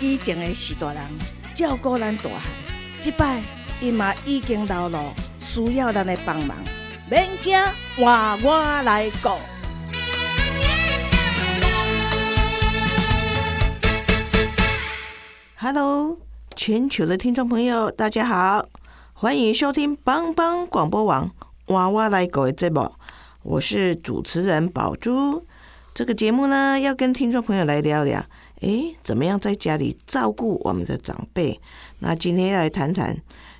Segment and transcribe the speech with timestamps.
[0.00, 1.02] 以前的是大人
[1.56, 2.40] 照顾咱大汉，
[3.00, 3.42] 即摆
[3.80, 6.56] 伊嘛已经老了，需要咱的帮忙，
[7.10, 7.58] 免惊，
[7.96, 9.30] 换我来顾。
[15.56, 16.16] Hello，
[16.54, 18.64] 全球的听众朋友，大家好，
[19.14, 21.28] 欢迎收听帮帮广播网
[21.66, 22.92] 娃娃来狗的节目，
[23.42, 25.44] 我是主持人宝珠。
[25.92, 28.24] 这个节目呢，要跟听众朋友来聊聊，
[28.60, 31.60] 诶，怎么样在家里照顾我们的长辈？
[32.00, 33.16] 那今天要来谈谈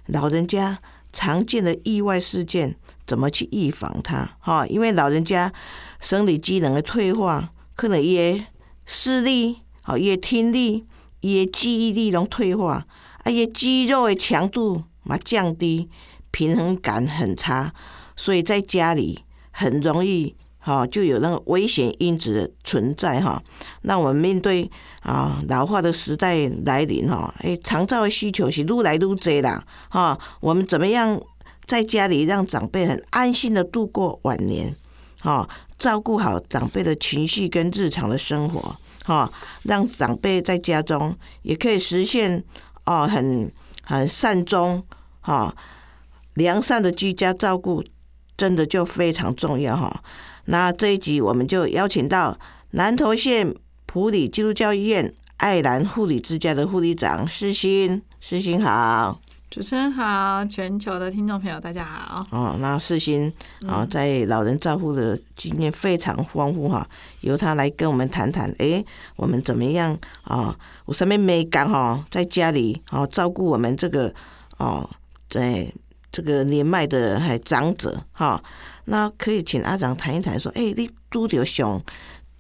[0.07, 0.81] 老人家
[1.13, 4.37] 常见的意外事件，怎么去预防它？
[4.41, 5.53] 哈，因为老人家
[6.01, 8.47] 生理机能的退化，可能也
[8.85, 10.85] 视力、好也听力、
[11.21, 12.87] 也记忆力拢退化，
[13.23, 15.89] 啊，也肌肉的强度嘛降低，
[16.31, 17.73] 平衡感很差，
[18.17, 20.35] 所以在家里很容易。
[20.69, 23.43] 哈，就有那个危险因子的存在哈。
[23.83, 30.19] 那我们面对啊老化的时代来临哈，哎，长照的需求是愈来愈多啦哈。
[30.41, 31.19] 我们怎么样
[31.65, 34.75] 在家里让长辈很安心的度过晚年？
[35.23, 42.45] 哈，照顾好长辈的情绪跟日常的生活，哈，让长辈在家中也可以实现
[42.85, 43.51] 哦很
[43.85, 44.85] 很善终
[45.23, 45.57] 哈
[46.35, 47.83] 良善的居家照顾，
[48.37, 50.03] 真的就非常重要哈。
[50.51, 52.39] 那这一集我们就邀请到
[52.71, 53.55] 南投县
[53.85, 62.27] 普里基督教医院爱兰护理之家的护理长世新，世新好，主持人好，全球的听众朋友大家好。
[62.31, 63.31] 哦，那世新
[63.67, 66.89] 啊，在老人照护的经验非常丰富哈，
[67.21, 68.83] 由他来跟我们谈谈，哎，
[69.17, 70.57] 我们怎么样啊？
[70.87, 74.15] 我上面没讲哈，在家里啊照顾我们这个
[74.57, 74.89] 哦，
[75.29, 75.71] 在
[76.11, 78.43] 这个年迈的还长者哈。
[78.91, 81.81] 那可以请阿长谈一谈，说，哎，你拄着上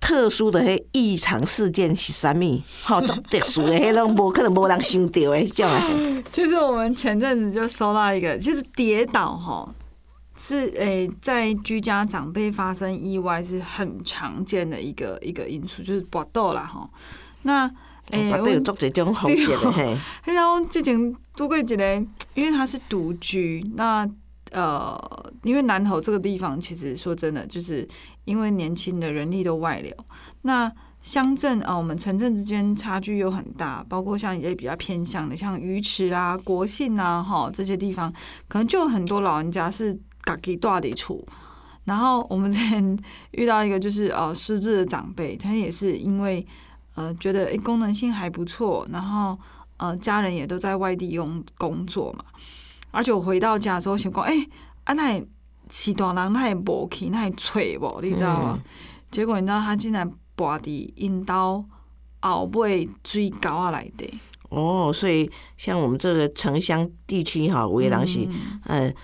[0.01, 2.61] 特殊的迄异常事件是啥物？
[2.85, 6.25] 吼，做 特殊的迄种无可能无人想到的种诶。
[6.33, 9.69] 其实我们前阵子就收到一个，其实跌倒吼
[10.39, 16.89] 是诶，在居家长辈发生意外是很常见的一个一个因素，就是搏斗啦吼。
[17.43, 17.71] 那
[18.11, 19.99] 诶，我有做这种风险的 嘿。
[20.25, 24.09] 然后之前拄过一个，因为他是独居，那。
[24.53, 24.99] 呃，
[25.43, 27.87] 因为南投这个地方，其实说真的，就是
[28.25, 29.95] 因为年轻的人力都外流，
[30.43, 38.13] 那乡镇啊，我们城镇之间差距又很大，包括像一些比较偏向的，像鱼池啊、国信啊，哈这些地方，
[38.49, 41.25] 可能就很多老人家是嘎给大的处。
[41.85, 42.99] 然后我们之前
[43.31, 46.45] 遇到一个就是呃失智的长辈，他也是因为
[46.97, 49.39] 呃觉得诶功能性还不错，然后
[49.77, 52.25] 呃家人也都在外地用工作嘛。
[52.91, 54.35] 而且我回到家之后想讲，哎，
[54.85, 55.23] 啊那
[55.71, 58.59] 是大人，那无去，那吹无，你知道吗？
[59.11, 61.65] 结果你知道他竟然拔地引刀
[62.21, 64.09] 后背水沟啊来的。
[64.49, 68.27] 哦，所以像我们这个城乡地区哈，有的人是，
[68.65, 68.95] 嗯。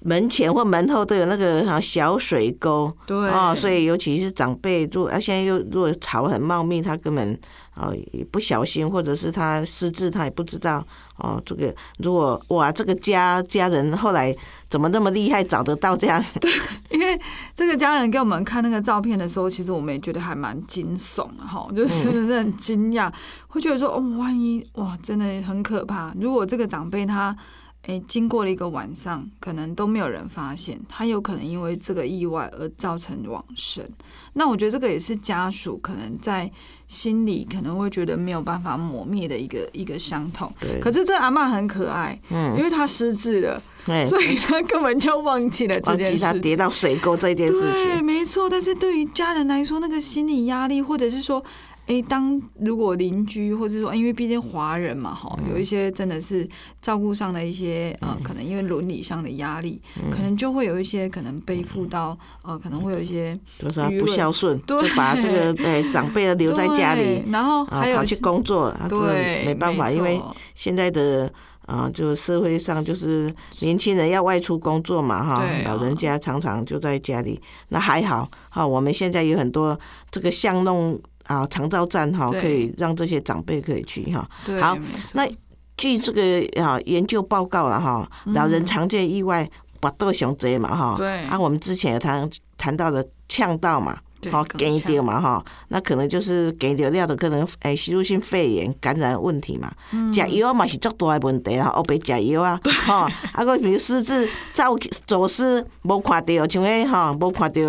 [0.00, 7.36] 门前或门后都有那个小水沟，对啊，所以尤其是长辈，如果啊现在又如果草很茂密，他根本
[7.76, 7.92] 啊
[8.32, 10.84] 不小心，或者是他失智，他也不知道
[11.18, 11.40] 哦。
[11.46, 14.34] 这个如果哇，这个家家人后来
[14.68, 16.24] 怎么那么厉害，找得到这样？
[16.40, 16.50] 对，
[16.90, 17.20] 因为
[17.54, 23.12] 这个家人给我们看那个照片的时候，其实我们也觉得还蛮惊悚的哈，就是很惊讶，
[23.48, 26.12] 会觉得说哦，万一哇，真的很可怕。
[26.18, 27.36] 如果这个长辈他。
[27.86, 33.84] 诶，经过了一个晚上，可能都没有人发现，他有可能因为这个意外而造成往生。
[34.32, 36.50] 那我觉得这个也是家属可能在
[36.88, 40.52] 心里可能会觉得没有办法抹灭的一个一个伤痛。
[40.60, 40.80] 对。
[40.80, 43.62] 可是这阿妈很可爱，嗯，因为她失智了，
[44.08, 46.24] 所以她根本就忘记了这件事。
[46.24, 47.84] 忘记跌到水沟这件事情。
[47.86, 48.50] 对，没错。
[48.50, 51.42] 但是对于家人来说，那个心理压力，或者是说。
[51.86, 56.48] 哎，当如果邻居，或者说，因为毕竟华人嘛，哈，有一些真的是
[56.80, 59.80] 照顾上的一些呃，可能因为伦理上的压力，
[60.10, 70.20] 可能就会有一些可能背负到呃，可能会有一些就是不孝顺，就把这个 哎长辈留在家里，然后还有跑去工作，对，没办法，因为
[70.56, 71.32] 现在的
[71.66, 79.78] 啊，就社会上就是年轻人要外出工作嘛，哈，老人家常常就在家里，那还好，哈，我们现在有很多
[80.10, 81.00] 这个巷弄。
[81.26, 84.28] 啊长照站哈，可以让这些长辈可以去哈。
[84.44, 84.76] 对，好
[85.14, 85.28] 那
[85.76, 89.48] 据这个啊研究报告了哈，老人常见意外
[89.80, 91.24] 拔豆熊贼嘛哈，嗯对。
[91.24, 93.98] 啊，我们之前有谈谈到的呛到嘛，
[94.30, 94.92] 好对更给呛。
[94.92, 100.14] 掉嘛哈，那可能就是给掉料的可能诶吸入性肺炎感染问题嘛，嗯。
[100.14, 102.94] 食药嘛是足大的问题啊，黑白食药啊，吼，
[103.34, 107.60] 啊 个比如失智走走失无看到，像迄吼无看到。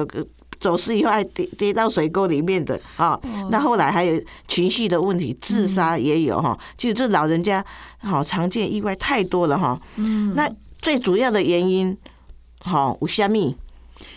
[0.60, 3.50] 走失以后还跌跌到水沟里面的啊，哦。
[3.52, 6.58] 那后来还有情绪的问题，自杀也有哈。
[6.78, 7.64] 其实这老人家
[8.00, 9.80] 好常见意外太多了哈。
[9.96, 10.34] 嗯。
[10.36, 10.50] 那
[10.82, 11.98] 最主要的原因，
[12.60, 13.56] 好有虾米？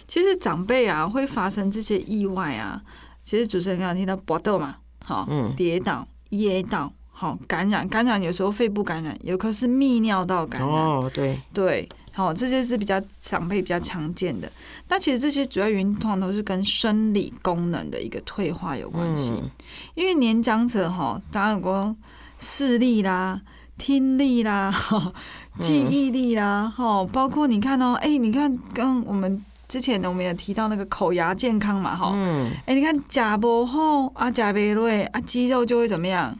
[0.06, 2.82] 其实长辈啊会发生这些意外啊，
[3.22, 5.54] 其实主持人刚刚听到搏斗嘛，好、嗯。
[5.56, 14.50] 跌倒、噎到，好、感染，感染有时候肺部感染，有可是泌尿道感染，哦，对，对，好、这些是比较长辈比较常见的。
[14.88, 19.50] 那其实这些主要原因通常都是跟生理功能的一个退化有关系，嗯
[19.94, 21.94] 因为年长者哈，当然有过
[22.38, 23.40] 视力啦。
[23.78, 25.10] 听力啦，哈
[25.58, 36.38] 记忆力啦，哈，包括你看哦，哎、你看刚我们之前我们也提到那个口牙健康嘛，哈，嗯，哎、你看假不好啊，假没对啊，肌肉就会怎么样？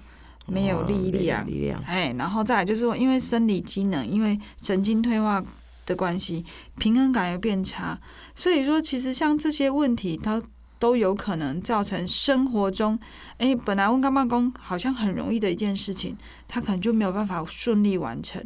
[0.51, 5.43] 没有哦力量，力量，哎，然后再来就是说，因为生理机能，因为神经退化
[5.87, 6.45] 的关系，
[6.79, 7.99] 平衡感又变差，
[8.35, 10.43] 所以说其实像这些问题，它
[10.79, 12.99] 都有可能造成生活中，
[13.37, 16.17] 哎，本来问干妈公好像很容易的一件事情，
[16.49, 18.43] 他可能就没有办法顺利完成。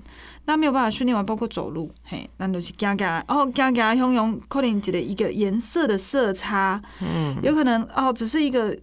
[0.46, 8.76] 那没有办法顺利完，包括走路，嘿，那就是行行，哦，行行汹涌，可能一个一个颜色的色差，嗯，有可能哦，只是一个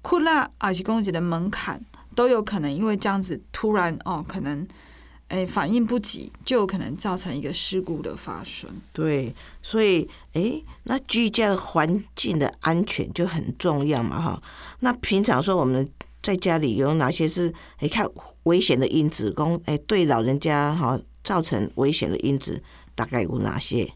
[0.00, 1.84] 困难，还是讲一个门槛，
[2.14, 4.66] 都有可能因为这样子突然哦，可能
[5.28, 8.70] 哎反应不及，就有可能造成一个事故的发生。
[8.92, 14.42] 对，所以诶，那居家的环境的安全就很重要嘛哈。
[14.80, 15.88] 那平常说我们
[16.22, 18.08] 在家里有哪些是诶看
[18.44, 22.62] 危险的因子，公诶对老人家哈造成危险的因子
[22.94, 23.90] 大概有哪些？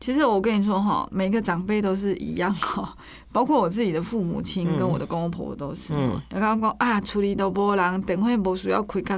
[0.00, 2.94] 其实我跟你说哈，每个长辈都是一样哈，
[3.32, 5.92] 包括我自己的父母亲跟我的公公婆婆都是。
[5.94, 9.16] 嗯有刚讲啊，处理都无人，等会无需要开较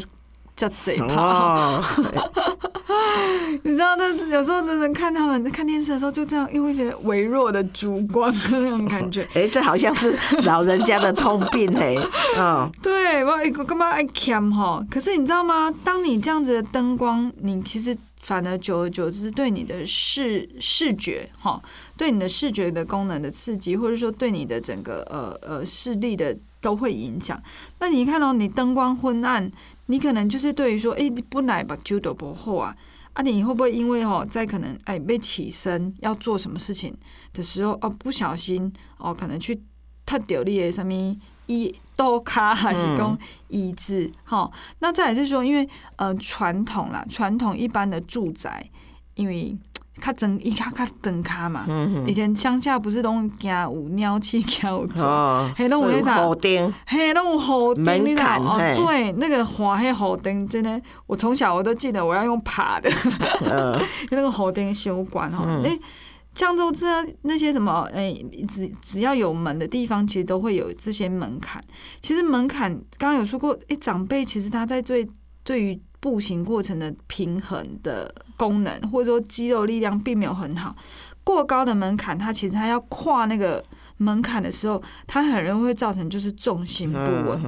[0.57, 1.15] 较嘴巴。
[1.15, 1.83] 哦，
[3.63, 9.27] 你知道，那有时候真的看他们在看电视的时候，就这样用一些微弱的烛光那种感觉。
[9.35, 10.15] 诶，这好像是
[10.45, 11.99] 老人家的通病嘿，
[12.37, 14.85] 嗯，对，我我干嘛爱 cam 哈？
[14.91, 15.73] 可是你知道吗？
[15.85, 21.61] 当你这样子的灯光，你其实反而久而久之对你的视视觉哈，
[21.97, 27.41] 对你的视觉的功能的刺激，或者说对你的整个呃呃视力的都会影响。
[27.81, 29.51] 那你看到、你灯光昏暗，
[29.87, 32.77] 你可能就是对于说，哎、你不来把酒都不后啊。
[33.15, 36.97] 啊，你会不会因为哦，在可能哎被起身要做什么事情
[37.35, 39.61] 的时候哦，不小心哦，可能去
[40.07, 40.93] 踏掉你的什么
[41.47, 43.17] 一刀卡还是讲
[43.49, 44.51] 椅子哈、
[44.81, 48.65] 那再来是说，因为呃传统啦，传统一般的住宅，
[49.15, 49.57] 因为
[50.01, 54.89] 较整伊较较整卡嘛，嗯以前乡下不是拢惊有鸟气，惊有
[55.55, 58.39] 嘿拢有那啥火钉，嘿，那种火门钉，你知道？
[58.41, 58.57] 哦？
[58.75, 62.91] 对，那个滑黑火钉，真的，我从小我都记得我要用爬的，
[63.45, 63.79] 呃
[64.11, 65.63] 那个火钉修管哈，嗯。
[65.63, 65.79] 哎、
[66.35, 66.87] 江州这
[67.23, 68.15] 那些什么，哎、
[68.49, 71.63] 只只要有门的地方，其实都会有这些门槛。
[72.01, 75.07] 其实门槛刚刚有说过，哎、长辈其实他在对
[75.45, 80.75] 对于步行过程的平衡的功能，或者说肌肉力量并没有很好。
[81.25, 83.65] 过高的门槛，他其实他要跨那个
[83.99, 87.41] 门槛的时候，他很容易会造成就是重心不稳。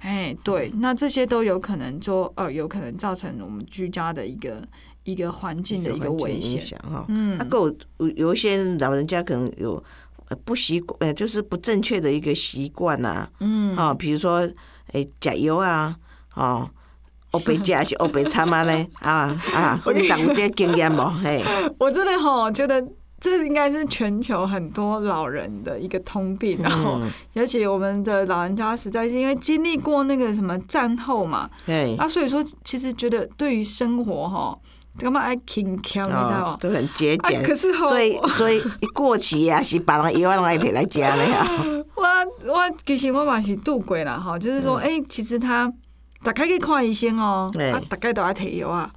[0.00, 4.60] 哎，对，那这些都有可能说，呃，有可能造成我们居家的一个
[5.04, 6.78] 一个环境的一个危险。
[6.78, 7.04] 哈。
[7.08, 9.82] 嗯那，够有有有一些老人家可能有
[10.28, 14.48] 呃不习惯，呃，就是不正确的一个习惯呐，嗯，啊，比如说
[14.92, 15.96] 诶，加油啊，
[16.34, 16.68] 哦。
[17.32, 18.86] 我白食还是我白餐啊呢？
[18.98, 21.00] 啊啊，或者长有这个经验无？
[21.24, 21.42] 嘿，
[21.78, 22.86] 我真的哈觉得
[23.18, 34.58] 这应该是全球很多老人的一个通病，然后嗯，尤其我们的老人家实在是因为经历过那个什么战后嘛，对，啊，所以说其实觉得对于生活哈，
[34.98, 36.42] 干嘛爱轻巧，你知道吗？
[36.42, 41.50] 哦都很节啊，俭，可是吼，所以所以一过期啊，是别人药啊，拢爱摕来食呢啊。
[41.94, 45.72] 我我其实我嘛是度过啦哈，就是说，哎、其实他
[46.22, 48.90] 大概去看医生哦、对啊，大概都要提药啊，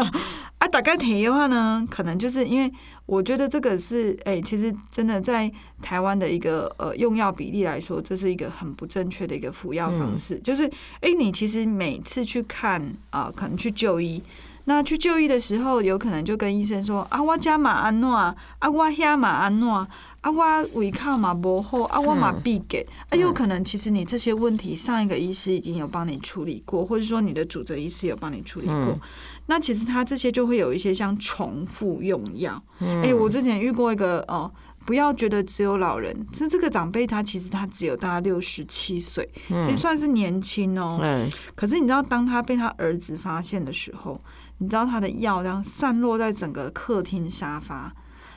[0.58, 2.72] 啊，大概提药的话呢，可能就是因为
[3.04, 10.64] 我觉得这个是，哎、其实真的在台湾的一个呃用药比例来说，这是一个很不正确的一个服药方式，就是，
[11.00, 12.80] 哎、你其实每次去看
[13.10, 14.22] 啊、可能去就医。
[14.64, 19.86] 那去就医的时候，有可能就跟医生说啊，我家嘛安诺，啊我遐嘛安诺，
[20.20, 28.74] 啊我胃口嘛不好，啊我嘛闭给，啊有可能其实你这些问题上一个医师已经有帮你处理过，或者说你的主责医师有帮你处理过。
[28.74, 29.00] 嗯。
[29.46, 32.62] 那其实他这些就会有一些像重复用药。
[32.78, 33.02] 嗯。
[33.02, 34.48] 哎、我之前遇过一个哦，
[34.86, 41.00] 不要觉得只有老人，这这个长辈他其实他只有大概六十七岁，其实算是年轻哦。
[41.02, 44.20] 嗯，可是你知道，当他被他儿子发现的时候，
[44.62, 47.92] 你知道他的药这样散落在整个客厅沙发，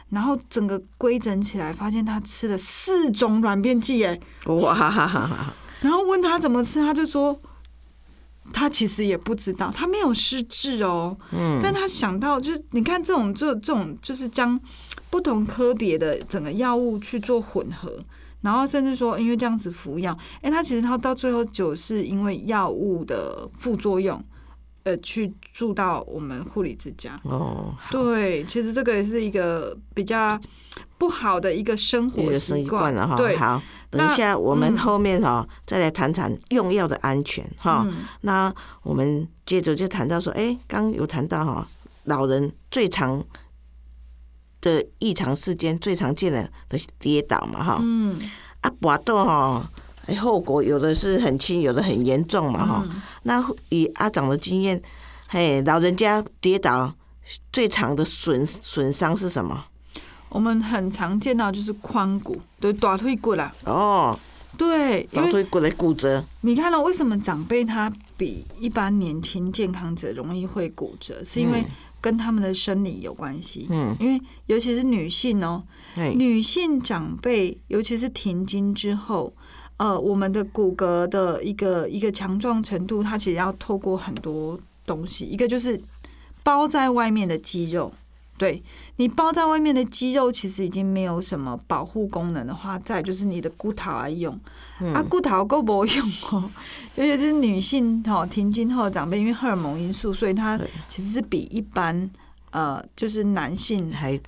[0.10, 4.74] 然后整个规整起来，发现他吃了四种软便剂，哎，哇
[5.82, 7.40] 然后问他怎么吃，他就说。
[8.54, 14.58] 他其实也不知道，他没有失智哦，嗯，但他想到就是，你看这种这这种就是将
[15.10, 17.98] 不同科别的整个药物去做混合，
[18.42, 24.24] 然后甚至说因为这样子服药，哎、他其实他到最后就是因为药物的副作用，
[24.86, 27.20] 呃，去住到我们护理之家。
[27.24, 30.40] 哦，对，其实这个也是一个比较
[31.00, 33.18] 不好的一个生活习惯了哈。
[33.18, 37.84] 对，好，等一下我们嗯后面哈再来谈谈用药的安全哈。
[37.88, 41.68] 嗯那我们接着就谈到说，哎，刚有谈到哈，
[42.04, 43.24] 老人最常
[44.62, 47.80] 的异常事件，最常见的的是跌倒嘛哈。
[47.82, 48.20] 嗯
[48.62, 49.72] 啊，跌倒哈，
[50.08, 52.84] 哎后果有的是很轻，有的很严重嘛哈。
[52.86, 54.82] 嗯那以阿长的经验，
[55.28, 56.94] 嘿，老人家跌倒
[57.52, 59.66] 最长的损损伤是什么？
[60.30, 64.20] 我们很常见到就是髋骨，对，大腿骨啦，哦，
[64.58, 71.24] 对，大腿骨的骨折，你看到、为什么长辈他比一般年轻健康者容易会骨折？
[71.24, 71.72] 是因为嗯
[72.02, 73.66] 跟他们的生理有关系。
[73.72, 75.64] 嗯，因为尤其是女性哦，
[75.96, 79.34] 嘿，女性长辈，尤其是停经之后，
[79.78, 85.80] 呃，我们的骨骼的一个一个强壮程度，它其实要透过很多东西，一个就是
[86.44, 87.92] 包在外面的肌肉。
[88.38, 88.62] 对
[88.98, 94.38] 你包在外面的肌肉，其实已经没有什么保护功能的话，再就是你的骨头来用，
[94.94, 96.52] 啊，骨头够不用哦。
[96.96, 102.10] 尤其是女性哈停经后的长辈，因为荷尔蒙因素，所以它其实是比一般
[102.52, 104.20] 呃就是男性还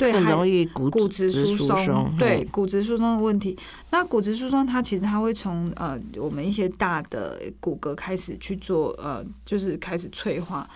[0.00, 3.54] 对还容易骨骨质疏疏松，对骨质疏松的问题。
[3.90, 10.66] 那骨质疏松它其实它会从呃我们一些大的骨骼开始去做呃，就是开始脆化。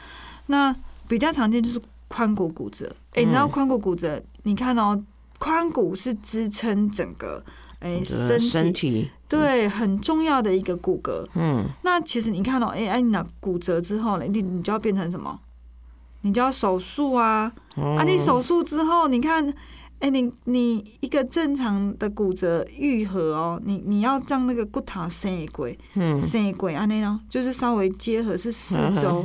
[0.49, 0.75] 那
[1.09, 2.95] 比较常见就是髋骨骨折。
[3.13, 4.23] 哎、你知道嗯髋骨骨折？
[4.43, 5.03] 你看哦，
[5.39, 7.43] 髋骨是支撑整个
[7.81, 11.27] 哎、你身体对很重要的一个骨骼。
[11.35, 15.39] 嗯，那其实你看哦，哎、哎，你那骨折之后呢，你你就要变成什么？
[16.25, 17.53] 你就要手术啊！
[17.77, 19.47] 哦啊，你手术之后，你看，
[19.99, 29.23] 哎、你你一个正常的骨折愈合哦，你你要让那个骨头生鬼嗯，生鬼啊那种，就是稍微结合是四周，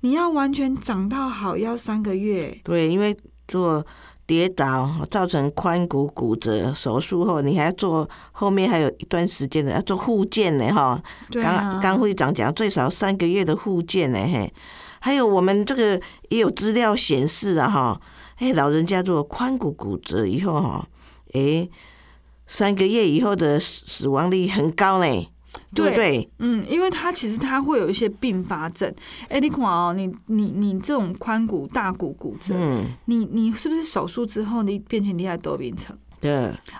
[0.00, 2.58] 你要完全长到好要三个月。
[2.64, 3.84] 对，因为做
[4.26, 11.00] 跌倒造成髋骨骨折手术后，你还要做后面还有一段时间的要做复健呢哈。
[11.30, 14.52] 刚刚会长讲最少三个月的复健呢嘿。
[15.04, 18.00] 还有我们这个也有资料显示啊哈，
[18.36, 20.88] 哎，老人家如果髋骨骨折以后哈，
[21.32, 21.68] 哎，
[22.46, 25.26] 三个月以后的死死亡率很高呢，
[25.74, 26.30] 对不对？
[26.38, 28.94] 嗯，因为它其实它会有一些并发症。
[29.28, 35.98] 哎、你看哦，你你你这种髋骨大骨骨折，嗯，你你是不是手术之后你变成厉害多病程？
[36.20, 36.32] 对，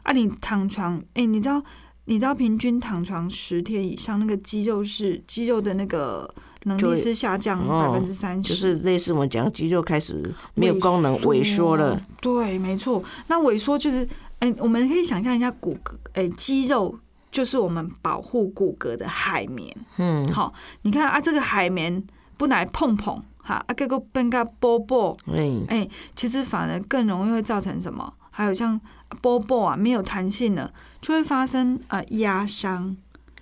[0.05, 1.61] 啊，你躺床，哎、你知道，
[2.05, 6.33] 你知道平均躺床十天以上，那个肌肉是肌肉的那个
[6.65, 12.01] 能力是下降哦百分之三十，就是类似我们讲肌肉开始没有功能萎缩了，。
[12.21, 13.03] 对，没错。
[13.27, 14.07] 那萎缩就是，
[14.39, 16.99] 哎、我们可以想象一下骨骼，哎、肌肉
[17.31, 19.75] 就是我们保护骨骼的海绵。
[19.97, 20.53] 嗯，好，
[20.83, 22.03] 你看啊，这个海绵
[22.37, 28.13] 不来碰碰，哈，啊，这个变个波波，哎，哎、其实反而更容易会造成什么？
[28.31, 28.81] 还有像
[29.21, 32.97] 波波啊，没有弹性了，就会发生呃压伤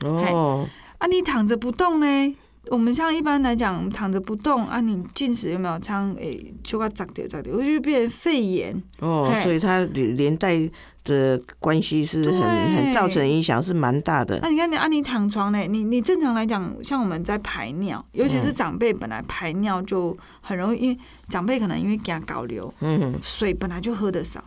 [0.05, 0.67] 哦，
[0.99, 1.07] 啊。
[1.07, 2.37] 你躺着不动呢？
[2.71, 8.81] 我们像一般来讲，躺着不动啊，你进食有没有常诶，就个长掉长掉，会就变成肺炎。
[9.01, 10.57] 哦，所以它连连带
[11.03, 14.49] 的关系是很很造成影响是蛮大的那、。
[14.49, 20.99] 你看你啊，你躺床呢，你你正常来讲，像我们在排尿，尤其嗯是长辈本来排尿就很容易，因为
[21.29, 24.45] 长辈可能因为给他搞流，嗯，水本来就喝的少。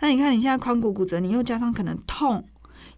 [0.00, 2.42] 那你看你现在髋骨骨折，你又加上可能痛，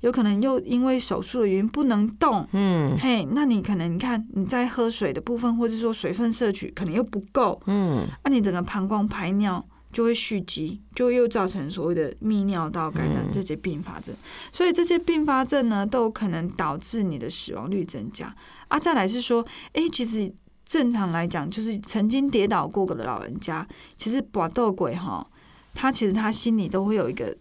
[0.00, 2.96] 有可能又因为手术的原因不能动，嗯。
[2.98, 13.32] 嘿，那你可能你看你在喝水的部分，或者说水分摄取可能又不够，嗯，那、你整个膀胱排尿就会蓄积，就又造成所谓的泌尿道感染嗯。
[13.32, 14.14] 这些并发症。
[14.52, 18.34] 所以这些并发症呢，都有可能导致你的死亡率增加。
[18.68, 18.78] 啊。
[18.78, 20.32] 再来是说，诶，其实
[20.64, 25.26] 正常来讲，就是曾经跌倒过的老人家，其实搏斗鬼哈，
[25.74, 27.34] 他其实他心里都会有一个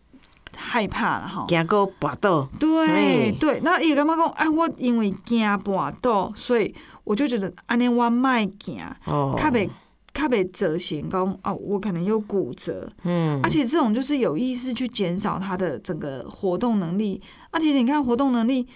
[0.57, 1.45] 害怕了哈。
[1.47, 6.73] 惊过跋倒，对对，那伊感觉讲，哎，我因为惊跋倒，所以
[7.03, 9.69] 我就觉得安尼我卖惊，哦，较袂
[10.13, 13.39] 较袂折形讲哦，我可能有骨折，嗯。
[13.43, 17.21] 而且这种就是有意识去减少他的整个活动能力。
[17.51, 18.67] 而且你看活动能力，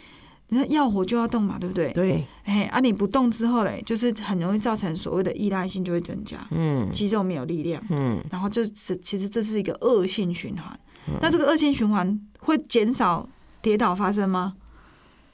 [0.49, 1.91] 你看要活就要动嘛，对不对？
[1.93, 6.89] 对，哎，啊，你不动之后嘞，就是很容易造成所谓的依赖性就会增加，嗯。
[6.91, 8.23] 肌肉没有力量，嗯。
[8.29, 10.79] 然后这是其实这是一个恶性循环。
[11.21, 13.27] 那这个恶性循环会减少
[13.61, 14.53] 跌倒发生吗？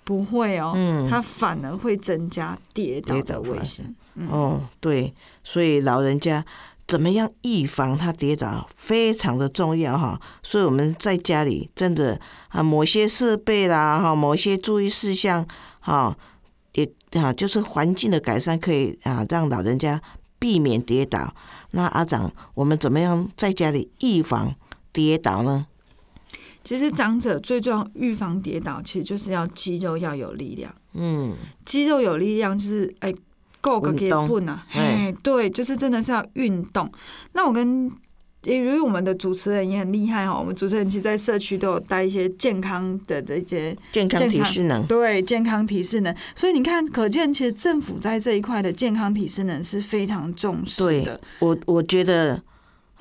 [0.04, 3.94] 不会哦，嗯，它反而会增加跌倒的危险。
[4.30, 6.46] 哦，对，所以老人家
[6.88, 10.20] 怎么样预防他跌倒非常的重要哈。
[10.42, 15.46] 所以我们在家里真的啊，某些设备啦哈，某些注意事项
[15.82, 16.18] 哈，
[16.74, 20.02] 也啊就是环境的改善可以啊让老人家
[20.40, 21.36] 避免跌倒。
[21.72, 24.56] 那阿长，我们怎么样在家里预防
[24.92, 25.68] 跌倒呢？
[26.64, 30.74] 其实长者最重要预防跌倒，其实就是要肌肉要有力量。
[30.94, 33.14] 嗯肌肉有力量就是哎，
[33.62, 36.92] 够个给运动棍啊，哎哎，对，就是真的是要运动。
[37.34, 37.90] 那我跟
[38.44, 51.20] 因为我们的主持人也很厉害哈，我们主持人其实在社区都有带一些健康的这些健康体适能，对健康体适能，所以你看，可见其实政府在这一块的健康体适能是非常重视的。
[51.40, 52.42] 我我觉得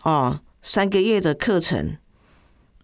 [0.03, 1.97] 哦，三个月的课程。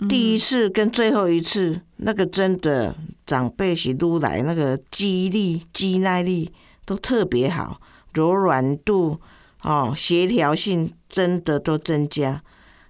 [0.09, 2.95] 第一次跟最后一次，那个真的
[3.27, 6.53] 长辈是撸来那个记忆力、肌耐力
[6.85, 7.81] 都特别好，
[8.15, 9.21] 柔软度
[9.63, 12.41] 哦、协调性真的都增加，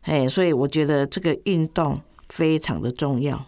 [0.03, 3.47] 哎，所以我觉得这个运动非常的重要。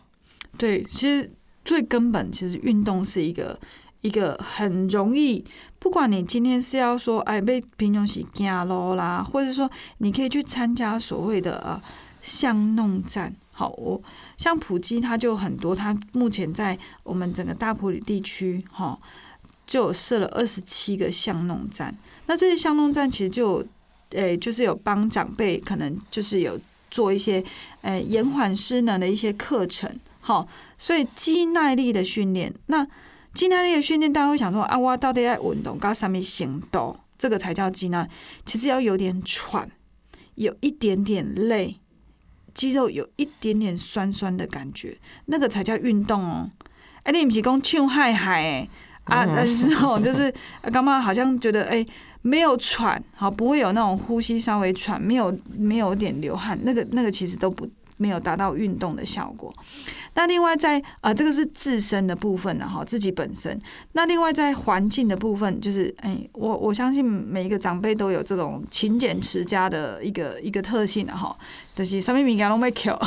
[0.57, 1.31] 对，其实
[1.63, 3.59] 最根本，其实运动是一个
[4.05, 5.43] 一个很容易，
[5.79, 9.69] 不管你今天是要说哎被平常是走路啦，或者说
[9.99, 11.81] 你可以去参加所谓的呃
[12.21, 13.35] 巷弄站。
[13.51, 14.03] 好，我
[14.37, 18.99] 像普基，它就很多，它目前在我们整个大埔里地区，哈，
[19.67, 21.97] 就设了二十七个巷弄站。
[22.27, 23.67] 那这些巷弄站其实就有，
[24.11, 27.43] 诶、就是有帮长辈可能就是有做一些，
[27.81, 29.91] 诶、延缓失能的一些课程。
[30.21, 32.87] 好，所以肌耐力的训练，那
[33.35, 38.09] 肌耐力的训练，大家会想说啊，我到底要运动，到上面行动，这个才叫肌耐。
[38.47, 39.69] 其实要有点喘，
[40.37, 41.77] 有一点点累，
[42.55, 46.51] 肌肉有一点点酸酸的感觉，那个才叫运动哦。
[47.03, 48.69] 哎、你不是讲唱嗨嗨哎
[49.05, 50.33] 啊，但是哦，就是
[50.73, 51.85] 刚刚好像觉得哎、
[52.23, 59.53] 没有喘，好不会有那种呼吸稍微喘，没有没有点流汗，那个那个其实都不没有达到运动的效果。
[60.15, 63.61] 那另外在呃，这个是自身的部分呢，哈，自己本身。
[63.93, 71.37] 那另外在环境的部分，就是哎、我我相信每一个长辈都有这种勤俭持家的一个一个特性的哈，
[71.75, 72.99] 就是上面物件拢要扣。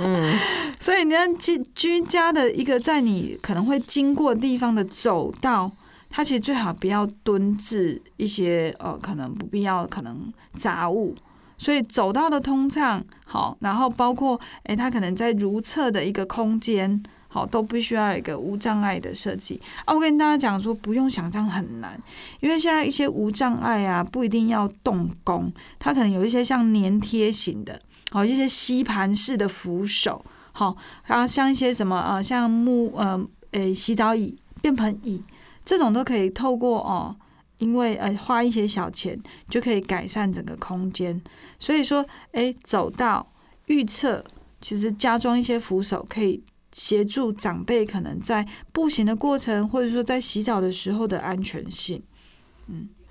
[0.00, 0.38] 嗯，
[0.80, 5.70] 所以你看居居家的一个在你可能会经过地方的走道，
[6.08, 11.14] 它其实最好不要蹲置一些呃可能不必要可能杂物。
[11.60, 19.92] 所以走道的通畅好，然后包括诶，它可能在如厕的一个空间好，都必须要有一个无障碍的设计啊。
[19.92, 22.00] 我跟大家讲说，不用想象很难，
[22.40, 27.78] 因为现在一些无障碍啊，不一定要动工，它可能有一些像粘贴型的，
[28.10, 35.22] 好一些吸盘式的扶手，好，然后像一些什么呃，像木呃诶洗澡椅、便盆椅
[35.62, 37.14] 这种都可以透过哦。
[37.60, 39.16] 因为呃花一些小钱
[39.48, 41.22] 就可以改善整个空间，
[41.58, 43.24] 所以说哎走到
[43.66, 44.24] 预测，
[44.60, 46.42] 其实加装一些扶手可以
[46.72, 52.02] 协助长辈可能在步行的过程，或者说在洗澡的时候的安全性。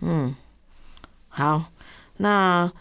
[0.02, 0.36] 嗯，
[1.28, 1.66] 好，
[2.18, 2.72] 那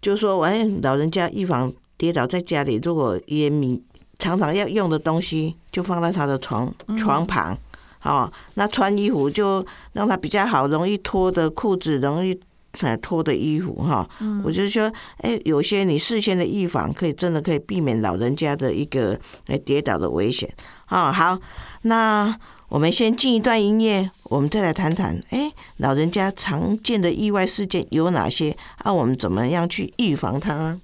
[0.00, 3.82] 就说，哎，老人家预防跌倒，在家里如果也米
[4.18, 7.56] 常常要用的东西，就放在他的床床旁，
[8.04, 9.64] 哦，那穿衣服就
[9.94, 12.38] 让他比较好，容易脱的裤子，容易
[12.80, 14.08] 呃脱的衣服哈。
[14.44, 20.48] 我就说，哎，有些你事先的预防，可以真的可以避免老人家的一个哎跌倒的危险
[20.86, 21.10] 啊。
[21.10, 21.38] 好，
[21.82, 22.38] 那
[22.68, 28.92] 我们先进一段音乐，我们再来谈谈，哎，老人家常见的意外事件有哪些啊？
[28.92, 30.78] 我们怎么样去预防它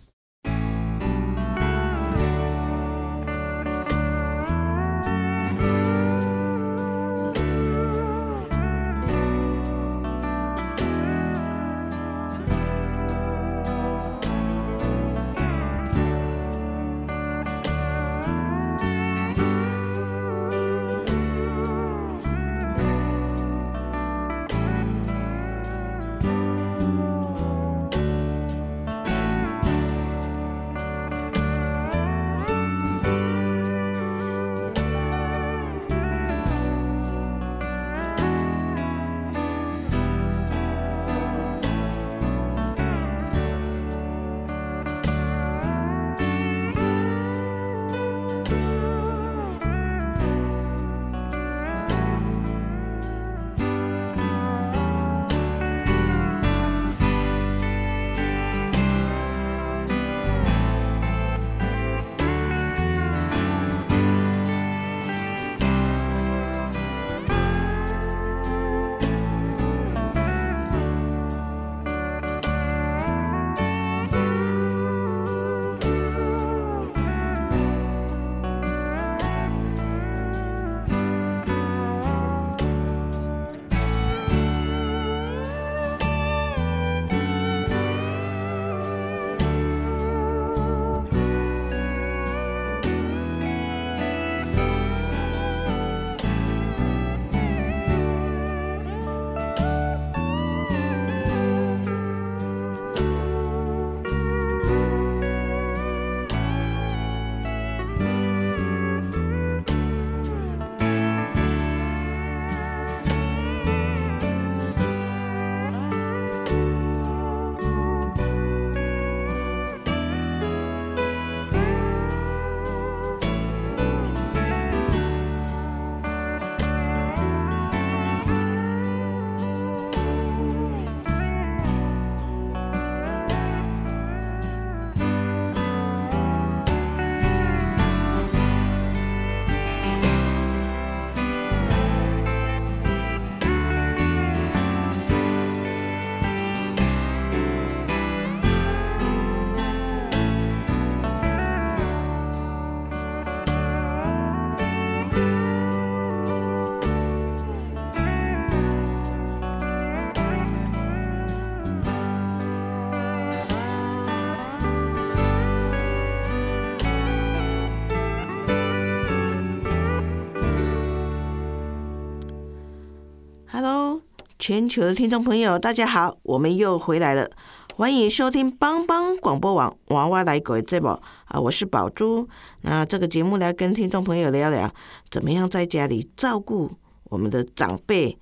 [174.50, 177.30] 全球的听众朋友，大家好，我们又回来了，
[177.76, 180.88] 欢迎收听帮帮广播网娃娃来鬼节目
[181.26, 182.28] 啊，我是宝珠。
[182.62, 184.68] 那这个节目来跟听众朋友聊聊，
[185.08, 186.68] 怎么样在家里照顾
[187.04, 188.18] 我们的长辈。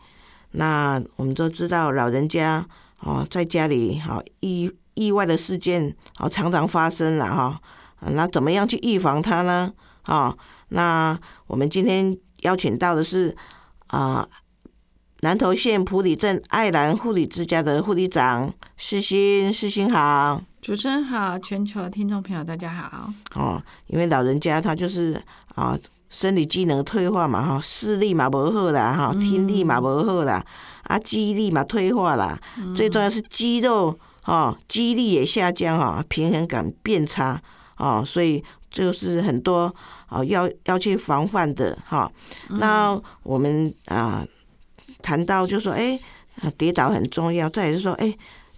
[0.50, 2.62] 那我们都知道，老人家
[3.00, 7.58] 哦，在家里好意意外的事件哦，常常发生了哈。
[8.00, 9.72] 那怎么样去预防它呢？
[10.02, 10.36] 啊，
[10.68, 13.34] 那我们今天邀请到的是
[13.86, 14.28] 啊，
[15.20, 20.40] 南投县埔里镇爱兰护理之家的护理长世新，世新好。
[20.62, 23.12] 主持人好，全球的听众朋友大家好。
[23.34, 25.20] 哦，因为老人家他就是
[25.56, 25.76] 啊，
[26.08, 30.44] 生理机能退化嘛，哈，视力嘛不好啦，哈，听力嘛不好啦，
[30.84, 32.38] 啊，记忆力嘛退化啦，
[32.76, 37.42] 最重要是肌肉哦，肌力也下降哈，平衡感变差
[37.76, 38.44] 哦，所以。
[38.70, 39.74] 就是很多
[40.08, 42.08] 啊，要要去防范的哈。
[42.48, 44.22] 那我们啊
[45.08, 45.98] 谈到就说，哎，
[46.58, 47.48] 跌倒很重要。
[47.48, 48.14] 再是说，哎，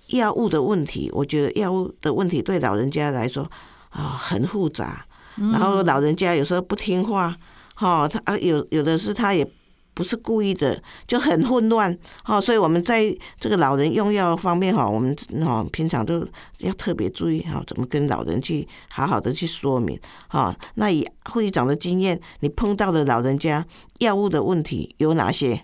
[0.09, 3.49] 药物的问题，我觉得药物的问题对老人家来说
[3.91, 5.07] 啊很复杂。
[5.37, 7.37] 然后老人家有时候不听话，
[7.75, 9.49] 哈，他啊有有的是他也。
[9.93, 12.41] 不是故意的，就很混乱哦。
[12.41, 16.27] 所以我们在这个老人用药方面哈，我们哈平常都
[16.59, 20.57] 要特别注意哈，怎么跟老人去好好的去说明哈。
[20.77, 23.67] 那以护士长的经验，你碰到的老人家
[23.99, 25.61] 药物的问题有哪些？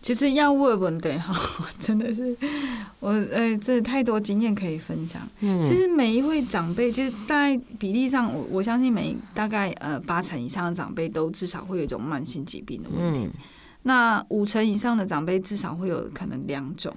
[0.00, 1.34] 其实药物的问题哈，
[1.78, 2.34] 真的是
[3.00, 5.20] 我呃，这太多经验可以分享。
[5.40, 13.28] 嗯，其实每一位长辈，其实大概比例上，我我相信每大概呃八成以上的长辈都至少会有一种慢性疾病的问题。
[13.82, 16.92] 那五成以上的长辈至少会有可能两种，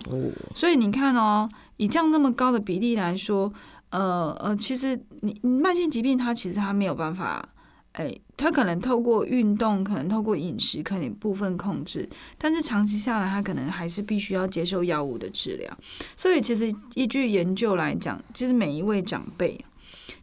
[0.56, 3.52] 所以你看哦，以这样那么高的比例来说，
[3.92, 7.48] 呃呃，其实你慢性疾病它其实它没有办法，
[7.94, 15.78] 哎，他可能透过运动，可能透过饮食，可能部分控制，但是长期下来，他可能还是必须要接受药物的治疗。
[16.16, 19.64] 所以其实依据研究来讲，其实每一位长辈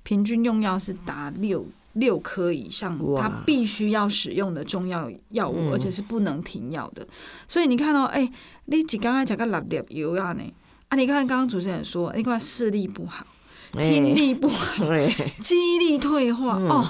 [0.03, 1.67] 平均用药是达六。
[1.95, 7.05] 六颗以上，他必须要使用的中药药物，而且是不能停药的。
[7.49, 8.31] 所以你看到，哎，
[8.67, 10.43] 你只刚刚讲个六粒油啊呢？
[10.91, 13.27] 啊，你看刚刚主持人说，你看视力不好，
[13.73, 14.85] 听力不好，
[15.43, 16.87] 记忆力退化哦。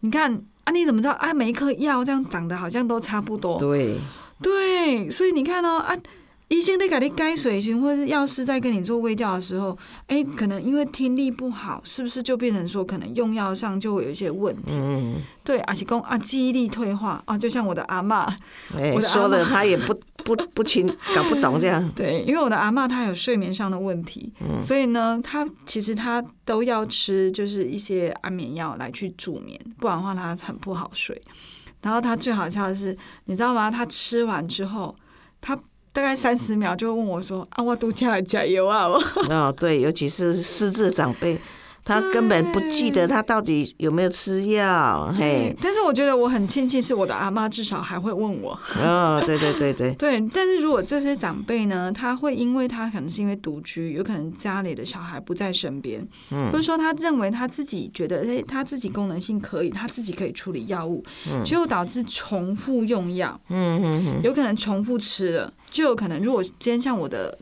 [0.00, 0.32] 你看
[0.64, 1.32] 啊，你怎么知道啊？
[1.32, 3.58] 每一颗药这样长得好像都差不多。
[3.58, 3.98] 对
[4.42, 5.96] 对，所以你看哦啊。
[6.50, 14.72] 医生在给你该水型，或者是药师在跟你做微教的时候，哎，可能因为听力不好，是不是就变成说可能用药上就会有一些问题？
[14.72, 18.26] 嗯，对，而且公啊，记忆力退化啊，就像我的阿妈，
[18.94, 21.88] 我说的他也不 不不清，搞不懂这样。
[21.94, 31.22] 对，因为我的阿妈她有睡眠上的问题，所以呢，她其实她都要吃就是一些安眠药来去助眠，不然的话她很不好睡。
[31.80, 33.70] 然后她最好笑的是，你知道吗？
[33.70, 34.96] 她吃完之后，
[35.40, 35.56] 她。
[35.92, 38.86] 大概三十秒就问我说：“啊，我都加来加油啊！”
[39.28, 41.36] 哦，对，尤其是失智长辈。
[41.84, 45.54] 他根本不记得他到底有没有吃药，嘿。
[45.60, 48.58] 但是我觉得我很庆幸是我的阿妈至少还会问我。
[48.84, 49.94] 哦，对对对对。
[49.98, 61.02] 对，但是如果这些长辈呢，他会因为他可能是因为独居，有可能家里的小孩不在身边，或者说他认为他自己觉得哎他自己功能性可以，他自己可以处理药物，
[61.44, 67.36] 结果导致重复用药，嗯嗯嗯，有可能重复吃了，就有可能如果今天像我的。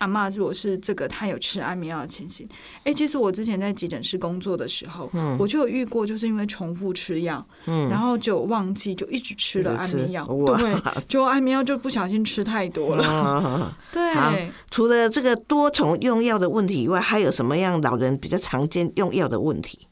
[0.00, 2.48] 阿妈如果是这个，她有吃安眠药的情形。
[2.84, 10.74] 哎，其实我之前在急诊室工作的时候，我就有遇过，就是因为重复吃药，然后就忘记，就一直吃了安眠药，对，
[11.06, 13.76] 就安眠药就不小心吃太多了。
[13.92, 19.86] 对，除了这个多重用药的问题以外，还有什么样老人比较常见用药的问题？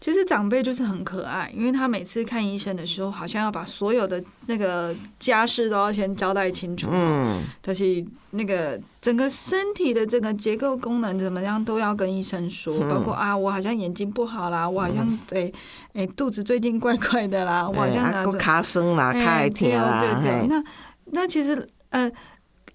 [0.00, 6.88] 其实长辈就是很可爱，因为他每次看医生的时候，好像要把所有的那个家事都要先交代清楚。
[6.90, 15.52] 嗯，但是那个整个身体的这个结构功能怎么样都要跟医生说，包括啊，我好像眼睛不好啦，我好像诶
[15.92, 20.46] 诶肚子最近怪怪的啦，我好像拿着卡生啦，卡痛啦，对对。
[20.48, 20.64] 那
[21.12, 22.10] 那其实呃。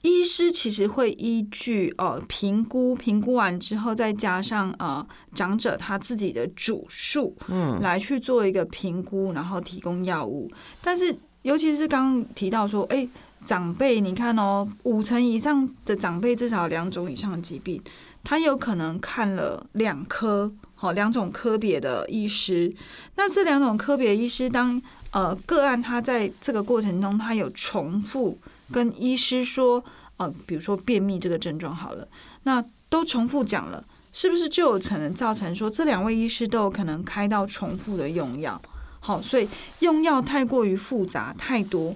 [0.06, 10.48] 医师其实会依据呃评估，评估完之后再加上呃长者他自己的主诉，嗯，来去做一个评估，然后提供药物。
[10.80, 13.08] 但是尤其是刚刚提到说，哎，
[13.44, 17.82] 长辈，你看哦，五成以上的长辈至少两种以上的疾病，
[18.24, 22.72] 他有可能看了两科，好两种科别的医师。
[23.15, 28.38] 那这两种科别医师，当呃个案他在这个过程中他有重复。
[28.71, 29.84] 跟医师说，
[30.17, 32.08] 呃，比如说便秘这个症状好了，
[32.43, 38.62] 那都重复讲了，是不是就有可能造成说这两位医师都有可能开到重复的用药？
[38.99, 39.47] 好，所以
[39.80, 41.95] 用药太过于复杂太多，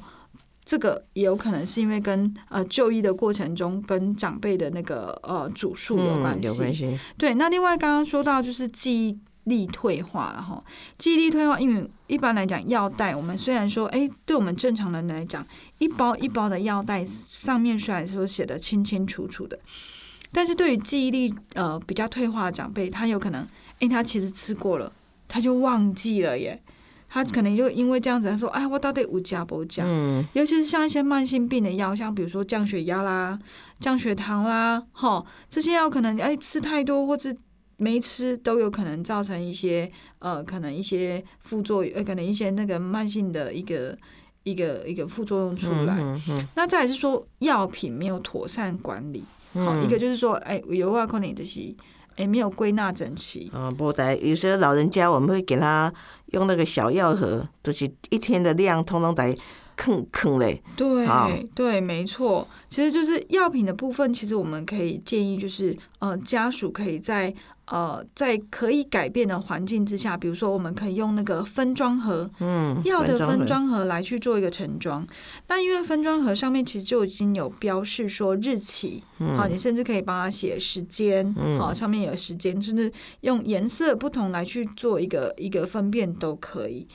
[0.63, 6.47] 这个也有可能是因为跟呃就医的过程中跟长辈的那个呃主诉有关嗯，系。
[6.47, 6.99] 有关系。
[7.17, 9.17] 对，那另外刚刚说到就是记忆
[9.49, 10.63] 力退化了哈，
[10.97, 15.45] 记忆力退化，因为一般来讲药袋，我们虽然说，哎，对我们正常人来讲，
[15.79, 19.59] 一包一包的药袋上面虽然说写的清清楚楚的，
[20.31, 23.45] 但是对于记忆力呃比较退化的长辈，他有可能，
[23.79, 24.91] 哎，他其实吃过了，
[25.27, 26.61] 他就忘记了耶。
[27.11, 33.39] 他可能就因为这样子，他说：“哎，我到底有加不加？”嗯尤其是像一些慢性病的药，像比如说降血压啦、
[33.79, 37.35] 降血糖啦，哈，这些药可能哎吃太多或者
[37.79, 39.89] 没吃，都有可能造成一些
[40.19, 43.97] 呃，可能一些副作用，呃，可能一些那个慢性的一个
[44.43, 45.95] 一个一个副作用出来。
[45.97, 51.73] 嗯嗯那再来是说药品没有妥善管理，好、嗯一个就是说，哎，有啊，可能就是
[52.17, 55.91] 哎没有归纳整齐，啊，不带有些老人家我们会给他
[56.33, 59.33] 用那个小药盒，就是一天的量，通通得
[59.79, 60.61] 坑坑嘞。
[60.75, 67.33] 对好对，没错，其实就是药品的部分，其实我们可以建议，就是呃，家属可以在
[67.65, 75.07] 呃在可以改变的环境之下，比如说我们可以用那个分装盒，嗯，药的分装盒来去做一个盛装。
[75.47, 79.01] 那因为分装盒上面其实就已经有标示说日期，
[79.37, 86.85] 好、你甚至可以帮他写时间，好、上面有时间，甚至用颜色不同来去做一个一个分辨都可以。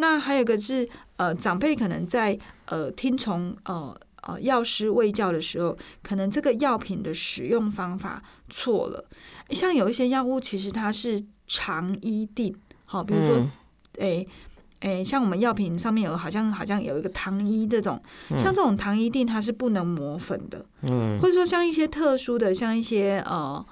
[0.00, 9.04] 那还有一个是呃，长辈可能在呃听从呃呃药师喂教的时候，可能这个药品的使用方法错了。
[9.50, 13.50] 像有一些药物其实它是常医定，好，比如说嗯
[13.98, 14.28] 诶
[14.80, 18.00] 诶，像我们药品上面有好像好像有一个糖衣这种，
[18.38, 23.66] 像这种糖衣定它是不能磨粉的，嗯或者说像一些特殊的，像一些呃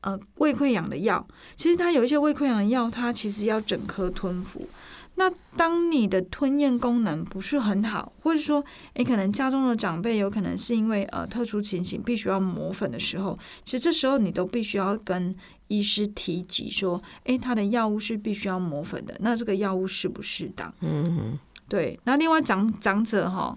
[0.00, 4.66] 呃胃溃疡的药，其实它有一些胃溃疡的药，它其实要整颗吞服。
[5.16, 15.34] 那当你的吞咽功能不是很好，或者说，诶，可能家中的长辈有可能是因为呃特殊情形必须要磨粉的时候，其实这时候你都必须要跟
[15.68, 20.72] 医师提及说，诶，他的药物是必须要磨粉的，那这个药物适不适当？
[20.80, 23.56] 嗯对，那另外长长者哈，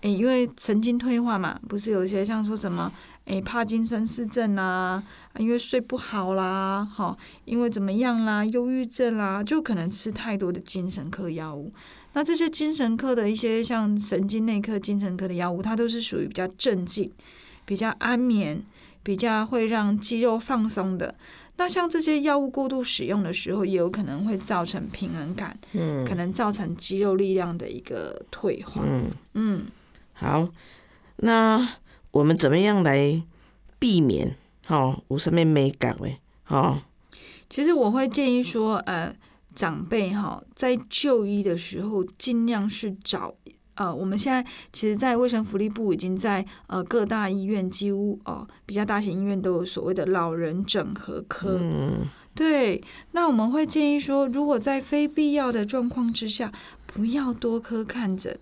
[0.00, 2.92] 诶，因为神经退化嘛，不是有一些像说什么，
[3.26, 11.72] 诶，帕金森氏症啊，啊因为睡不好啦，哈，因为怎么样啦，忧郁症啦，就可能吃太多的精神科药物。
[12.12, 17.10] 那这些精神科的一些像神经内科、精神科的药物，它都是属于比较镇静、
[17.64, 18.64] 比较安眠、
[19.02, 21.14] 比较会让肌肉放松的。
[21.58, 28.82] 那像这些药物过度使用的时候，也有可能会造成平衡感，嗯可能造成肌肉力量的一个退化。
[28.86, 29.66] 嗯，嗯，
[30.12, 30.48] 好，
[31.16, 31.68] 那
[32.16, 33.22] 我们怎么样来
[33.78, 34.36] 避免？
[34.66, 36.18] 哈，有什么美感嘞？
[36.44, 36.82] 哈，
[37.50, 39.14] 其实我会建议说，呃，
[39.54, 43.34] 长辈哈在就医的时候，尽量是找。
[43.74, 51.58] 呃，我们现在其实，在卫生福利部已经在呃各大医院，几乎哦、比较大型医院都有所谓的老人整合科。
[51.60, 56.50] 嗯对，那我们会建议说，如果在非必要的状况之下，
[56.86, 58.38] 不要多科看诊。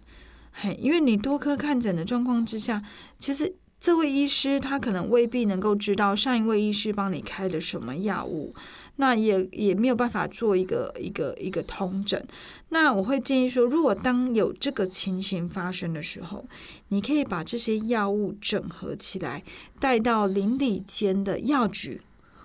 [0.52, 2.80] 嘿，因为你多科看诊的状况之下，
[3.18, 8.54] 其实这位医师他可能未必能够知道上一位医师帮你开了什么药物，
[8.96, 12.26] 那也也没有办法做一个一个一个通诊。
[12.70, 16.46] 那我会建议说，如果当有这个情形发生的时候，
[16.88, 19.42] 你可以把这些药物整合起来，
[19.78, 22.00] 带到邻里间的药局。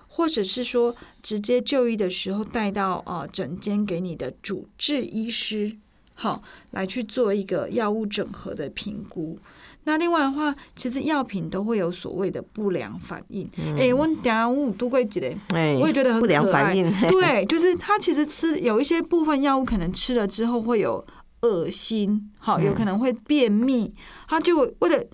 [0.08, 5.78] 或者是说直接就医的时候带到啊诊间给你的主治医师，
[6.12, 9.38] 好来去做一个药物整合的评估。
[9.84, 13.48] 那另外的话，其实药品都会有所谓的不良反应。
[13.78, 21.04] 哎、我等下我有读过一个，哎，我也觉得很不良反应，对，就是他其实吃有一些部分药物，可能吃了之后会有
[21.42, 23.92] 恶心，好，有可能会便秘，
[24.28, 25.04] 他就为了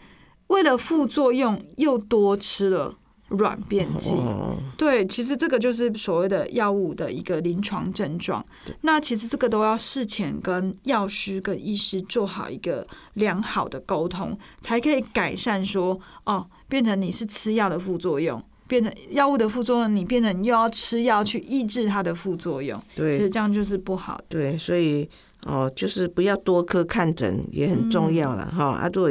[0.49, 2.95] 为了副作用又多吃了
[3.29, 4.15] 软便剂。
[4.15, 8.45] 哦，对，其实这个就是所谓的药物的一个临床症状。
[8.83, 24.25] 那其实这个都要事前跟药师跟医师做好一个良好的沟通，才可以改善说哦，变成你是吃药的副作用，变成药物的副作用，你变成又要吃药去抑制它的副作用，对其实这样就是不好的。
[24.29, 25.09] 对，所以
[25.47, 28.91] 哦，就是不要多科看诊也很重要了哈、啊。
[28.93, 29.11] 如果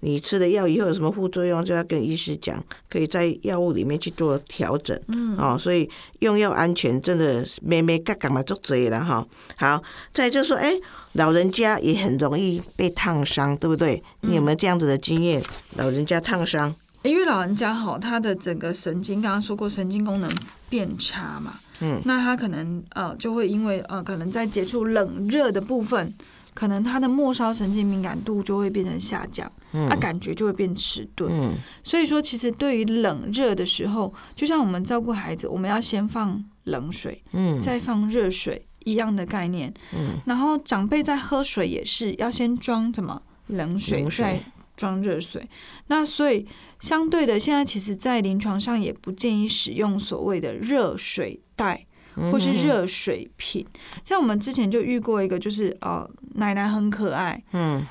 [0.00, 4.98] 你吃了药以后有什么副作用，就要跟医师讲，可以在药物里面去做调整。
[5.08, 5.88] 嗯，哦，所以
[6.20, 9.26] 用药安全真的是咩咩嘎嘎嘛做贼了哈。
[9.56, 10.72] 好，再就说，哎，
[11.12, 14.02] 老人家也很容易被烫伤，对不对？
[14.22, 15.42] 你有没有这样子的经验？
[15.76, 20.30] 老人家烫伤，因为老人家哈，他的整个神经刚刚说过，神经功能
[20.70, 26.14] 变差嘛，嗯，那他可能呃就会因为呃可能在接触冷热的部分，
[26.54, 29.88] 可能他的末梢神经敏感度就会变成下降，嗯。
[29.88, 31.30] 啊，感觉就会变迟钝。
[31.32, 31.54] 嗯。
[31.82, 37.60] 所以说，其实对于冷热的时候，就像我们照顾孩子，我们要先放冷水，嗯。
[37.60, 39.72] 再放热水一样的概念。
[39.94, 40.20] 嗯。
[40.26, 44.24] 然后长辈在喝水也是要先装什么冷水，冷水。
[44.24, 44.40] 再
[44.76, 45.46] 装热水。
[45.86, 46.46] 那所以
[46.80, 53.66] 相对的，现在其实在临床上也不建议使用所谓的热水袋嗯或是热水瓶。
[54.04, 57.86] 像我们之前就遇过一个，就是呃奶奶很可爱，嗯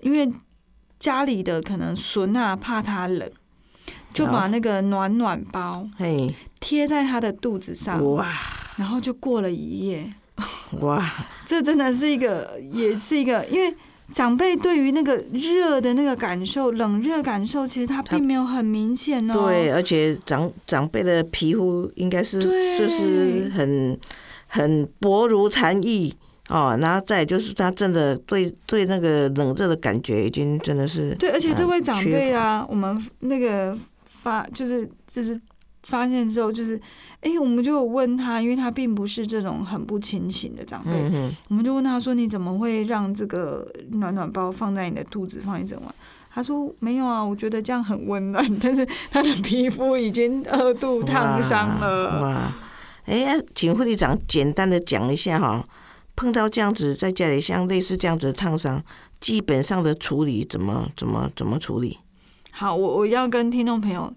[0.00, 0.30] 因为
[0.98, 3.30] 家里的可能孙啊怕她冷，
[4.12, 8.32] 就把那个暖暖包嘿贴在她的肚子上，哇
[8.76, 10.12] 然后就过了一夜。
[10.80, 11.04] 哇
[11.44, 13.74] 这真的是一个，也是一个，因为
[14.12, 19.34] 长辈对于那个热的那个感受、冷热感受，其实他他并没有很明显哦。
[19.34, 23.98] 对，，而且长长辈的皮肤应该是就是很
[24.46, 26.14] 很薄如蝉翼
[26.48, 35.38] 哦，然后再就是他真的对对那个冷热的感觉已经真的是对，而且这位长辈啊，我们那个发就是就是
[35.84, 36.80] 发现之后，就是
[37.20, 45.94] 哎、我们就有问他，因为他并不是这种很不清醒的长辈，嗯我们就问他说：“你怎么会让这个暖暖包放在你的肚子放一整晚？”
[46.30, 52.20] 他说：“没有啊，我觉得这样很温暖，但是他的皮肤已经二度烫伤了。
[52.22, 52.52] 哇，
[53.06, 55.66] 哎、请护理长简单的讲一下哈，
[56.14, 58.80] 碰到这样子在家里像类似这样子的烫伤，
[59.18, 61.98] 基本上的处理怎么怎么怎么处理？”
[62.52, 64.12] 好，我我要跟听众朋友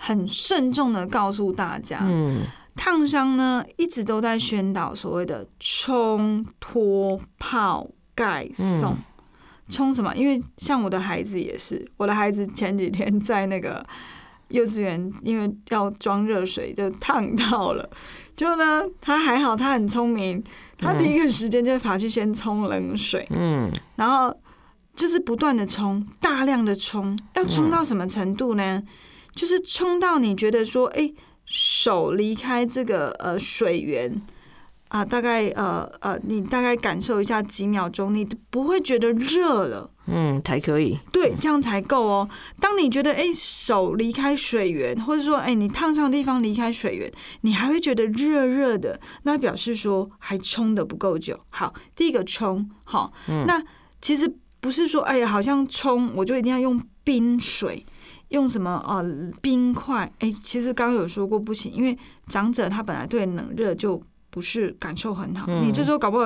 [0.00, 2.40] 很慎重的告诉大家，嗯
[2.74, 8.92] 烫伤呢一直都在宣导所谓的冲、脱、泡、盖、送。
[8.92, 8.98] 嗯
[9.70, 10.16] 冲什么？
[10.16, 13.84] 因为像我的孩子也是，我的孩子前几天在那个
[14.48, 17.86] 幼稚园，因为要装热水，就烫到了。
[18.34, 20.42] 就呢，他还好，他很聪明，
[20.78, 24.34] 他第一个时间就跑去先冲冷水，嗯然后
[24.96, 28.82] 就是不断的冲，大量的冲，要冲到什么程度呢？
[29.38, 31.12] 就是冲到你觉得说，哎、
[31.44, 34.20] 手离开这个呃水源
[34.88, 39.90] 啊，大概呃呃，你大概感受一下几秒钟，你不会觉得热了。
[40.10, 40.98] 嗯，才可以。
[41.12, 42.28] 对，这样才够哦。
[42.58, 47.12] 当你觉得哎、手离开水源，或者说哎、你烫伤的地方离开水源，
[47.42, 51.38] 你还会觉得热热的，那表示说还冲的不够久。
[51.50, 53.12] 好，第一个冲，好，
[53.46, 53.62] 那
[54.00, 57.84] 其实不是说哎呀，好像冲我就一定要用冰水。
[58.28, 59.02] 用什么呃
[59.40, 60.10] 冰块？
[60.18, 66.24] 哎、其实刚刚有说过不行，因为长者他本来对冷热就不是感受很好，嗯你这时候搞不好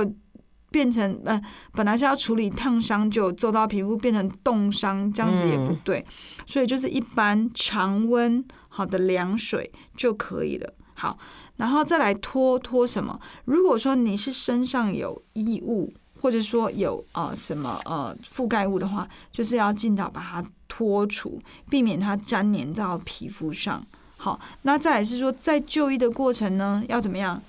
[0.70, 1.40] 变成呃
[1.72, 6.04] 本来是要处理烫伤，就做到皮肤变成冻伤，这样子也不对。
[6.46, 10.74] 所以就是一般常温好的凉水就可以了。
[10.94, 11.18] 好，
[11.56, 13.20] 然后再来脱脱什么？
[13.44, 20.44] 如果说你是身上有异物，或者说有呃什么呃覆盖物的话，就是要尽早把它
[20.74, 23.84] 脱除，避免它粘黏到皮肤上。
[24.16, 27.42] 好，那再来是说，在就医的过程呢，要怎么样？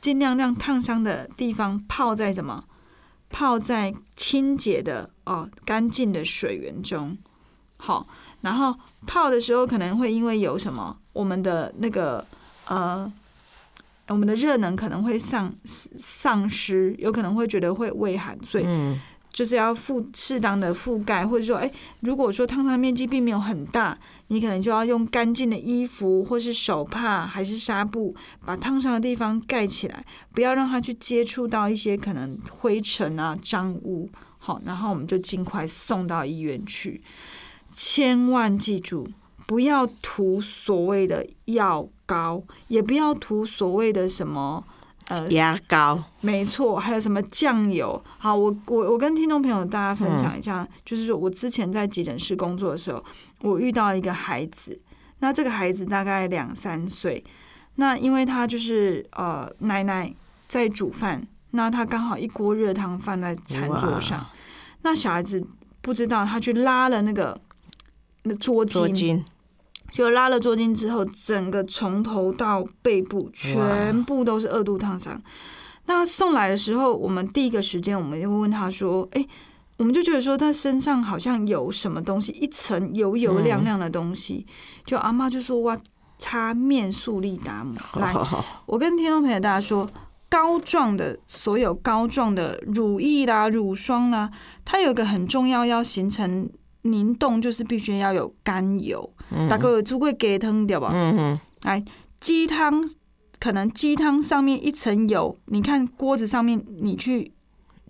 [0.00, 2.62] 尽量让烫伤的地方泡在什么？
[3.28, 7.18] 泡在清洁的哦干净的水源中。
[7.78, 8.06] 好，
[8.42, 8.72] 然后
[9.04, 12.24] 泡的时候可能会因为有什么，我们的那个
[12.66, 13.12] 呃，
[14.06, 18.64] 我们的热能可能会丧丧失，有可能会觉得会畏寒，所以
[19.34, 21.68] 就是要覆适当的覆盖，或者说，哎，
[22.02, 28.14] 如果说烫伤面积并没有很大，你可能就要用干净的衣服或是手帕还是纱布，
[28.46, 34.08] 把烫伤的地方盖起来，不要让它去接触到一些可能灰尘啊、脏污。
[34.38, 37.02] 好，然后我们就尽快送到医院去。
[37.72, 39.08] 千万记住，
[39.46, 44.64] 不要涂所谓的药膏，也不要涂所谓的什么
[45.08, 48.02] 呃牙膏，没错，还有什么酱油？
[48.18, 53.04] 好，我我我跟听众朋友大家分享一下，就是说我之前在急诊室工作的时候，
[53.42, 54.80] 我遇到了一个孩子，
[55.18, 57.22] 那这个孩子大概两三岁，
[57.76, 60.12] 那因为他就是呃奶奶
[60.48, 64.26] 在煮饭，那他刚好一锅热汤放在餐桌上，
[64.82, 65.46] 那小孩子
[65.80, 67.38] 不知道他去拉了那个
[68.22, 69.22] 那桌巾，
[69.94, 75.22] 就拉了坐巾之后，整个从头到背部全部都是二度烫伤。
[75.86, 79.24] 那送来的时候，我们第一个时间我们就会问他说：“哎、
[79.76, 84.44] 我们就觉得说他身上好像有什么东西，一层油油亮亮的东西。
[84.84, 85.78] 就阿妈就说：“哇，
[86.18, 87.76] 擦面速力达姆。
[88.00, 88.12] ”来，
[88.66, 89.88] 我跟听众朋友大家说，
[90.28, 94.28] 膏状的所有膏状的乳液啦、乳霜啦，
[94.64, 96.50] 它有一个很重要要形成
[96.84, 99.08] 凝冻，就是必须要有甘油。
[99.48, 100.90] 大概有煮过鸡汤对吧？
[100.92, 101.84] 嗯哼，来
[102.20, 102.88] 鸡汤，
[103.38, 107.32] 可能鸡汤上面一层油，你看锅子上面你去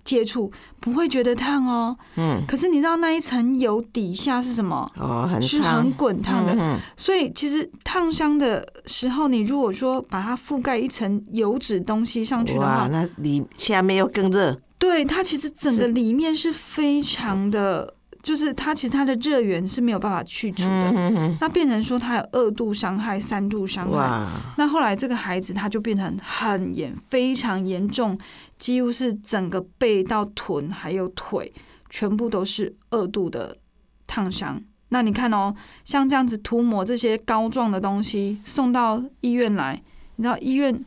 [0.04, 1.96] 接触不会觉得烫哦。
[2.16, 4.90] 嗯，可是你知道那一层油底下是什么？
[4.96, 6.54] 哦，很是很滚烫的。
[6.58, 17.93] 嗯所以其实烫伤的时候，你如果说把它覆盖一层油脂东西上去的哇，话，那里下面又更热，对它其实整个是里面是非常的，
[18.24, 20.90] 就是它其实它的热源是没有办法去除的。
[20.94, 24.26] 嗯那变成说它有二度伤害、三度伤害。
[24.56, 28.18] 那后来这个孩子他就变成很严、非常严重，
[28.58, 31.52] 几乎是整个背到臀还有腿
[31.90, 33.58] 全部都是二度的
[34.06, 34.60] 烫伤。
[34.88, 35.54] 那你看哦，
[35.84, 39.82] 像这样子涂抹这些膏状的东西送到医院来，
[40.16, 40.82] 你知道医院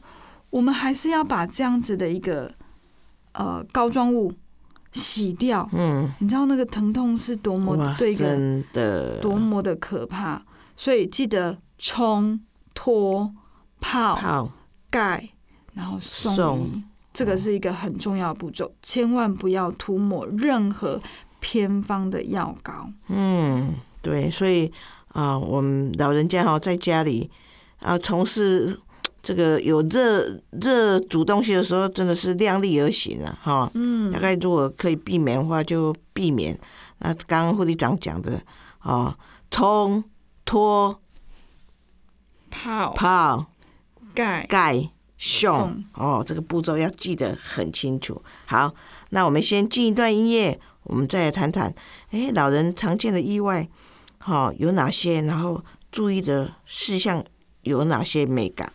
[0.49, 2.51] 我们还是要把这样子的一个
[3.33, 4.33] 呃膏状物
[4.97, 5.69] 洗掉。
[5.71, 9.19] 嗯，你知道那个疼痛是多么，对一个真的。
[9.19, 10.41] 多么的可怕，
[10.75, 12.39] 所以记得冲、
[12.73, 13.31] 脱、
[13.79, 14.51] 泡、
[14.89, 15.29] 盖，
[15.73, 16.83] 然后送
[17.13, 21.01] 这个是一个很重要的步骤，千万不要涂抹任何
[21.39, 22.89] 偏方的药膏。
[23.07, 24.71] 嗯，对，所以
[25.09, 27.31] 啊、我们老人家哈、在家里
[27.79, 28.79] 啊从事
[29.22, 36.57] 这个有热热煮东西的时候，真的是量力而行啊，哈、嗯大概如果可以避免的话，就避免。
[36.99, 38.41] 那刚刚护理长讲的
[38.80, 39.18] 啊，
[39.51, 40.03] 冲、
[40.45, 40.99] 脱、
[42.49, 43.45] 泡、泡、
[44.13, 48.22] 盖、盖、送送哦，这个步骤要记得很清楚。
[48.45, 48.74] 好，
[49.09, 51.74] 那我们先进一段音乐，我们再来谈谈，
[52.11, 53.68] 哎，老人常见的意外，
[54.20, 55.22] 哈、有哪些？
[55.24, 57.24] 然后注意的事项
[57.61, 58.72] 有哪些美感？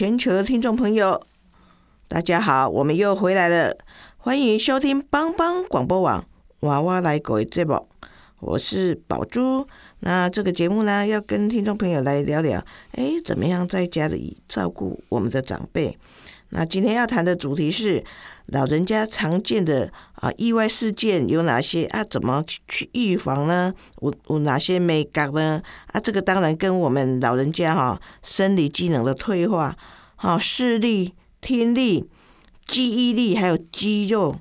[0.00, 1.20] 全球的听众朋友，
[2.08, 3.76] 大家好，我们又回来了，
[4.16, 6.24] 欢迎收听帮帮广播网
[6.60, 7.86] 娃娃来狗的节目，
[8.38, 9.68] 我是宝珠。
[9.98, 15.98] 那这个节目呢，要跟听众朋友来聊聊，哎，怎么样在家里照顾我们的长辈？
[16.50, 18.02] 那今天要谈的主题是
[18.46, 22.02] 老人家常见的啊意外事件有哪些啊？
[22.04, 23.72] 怎么去预防呢？
[24.00, 25.62] 有有哪些美感呢？
[25.92, 29.76] 啊，这个当然跟我们老人家哈、生理机能的退化、
[30.16, 32.04] 哈、视力、听力、
[32.66, 34.36] 记忆力还有肌肉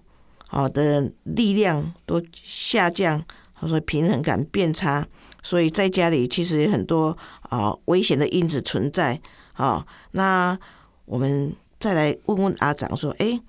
[0.48, 3.24] 好的力量都下降，
[3.68, 5.06] 所以平衡感变差，
[5.44, 9.22] 所以在家里其实有很多啊危险的因子存在
[9.54, 9.86] 啊。
[10.14, 10.58] 那
[11.06, 13.40] 我们再来问问阿长说，诶，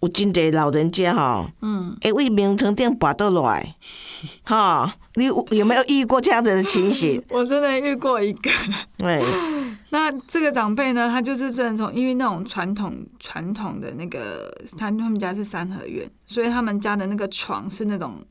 [0.00, 3.74] 有真侪老人家哈，嗯，诶，为名城店跋倒来，
[4.44, 7.22] 哈，你有有没有遇过这样子的情形？
[7.30, 8.50] 我真的遇过一个，
[8.98, 9.24] 对，
[9.90, 18.22] 那这个长辈呢，他就是真的从因为那种传统传统的那个，他他们家是三合院，所以他们家的那个床是那种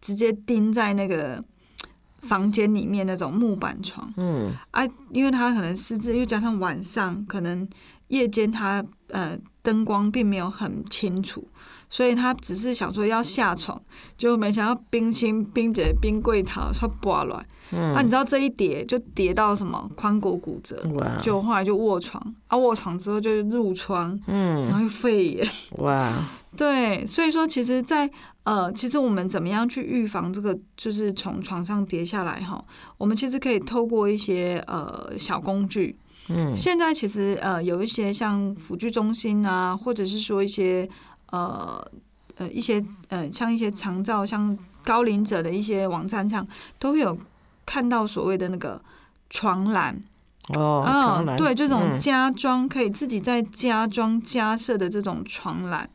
[0.00, 1.42] 直接钉在那个
[2.22, 4.08] 房间里面那种木板床。
[4.16, 4.52] 嗯。
[4.70, 7.68] 啊，因为他可能失智，又加上晚上可能
[8.08, 11.46] 夜间他呃灯光并没有很清楚，
[11.88, 13.80] 所以他只是想说要下床，
[14.16, 17.36] 结果没想到冰心冰姐冰柜头说拔来，
[17.78, 19.90] 啊，你知道这一叠就叠到什么？
[19.96, 24.66] 髋骨骨折，哇，就后来就卧床，啊卧床之后就褥疮，嗯。
[24.66, 25.46] 然嗯后又肺炎，
[25.78, 26.12] 哇，
[26.54, 28.08] 对，所以说其实在，
[28.42, 32.62] 呃，其实我们怎么样去预防这个，就是从床上跌下来哈？
[32.98, 35.96] 我们其实可以透过一些呃小工具。
[36.28, 40.88] 嗯现在其实呃有一些像辅具中心啊，或者是说一些
[41.30, 41.86] 呃
[42.36, 46.46] 呃一些呃像一些长照像高龄者的一些网站上
[46.78, 47.18] 都有
[47.66, 48.80] 看到所谓的那个
[49.28, 50.02] 床栏。
[50.54, 55.88] 哦，对，这种嗯加装可以自己在家装加设的这种床栏。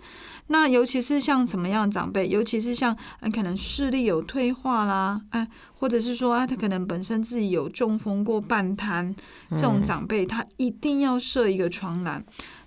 [0.51, 5.47] 那尤其是像什么样的长辈，尤其是像呃可能视力有退化啦，哎、
[5.79, 9.15] 或者是说啊，他可能本身自己有中风过半瘫，
[9.51, 12.23] 这嗯种长辈他一定要设一个床栏。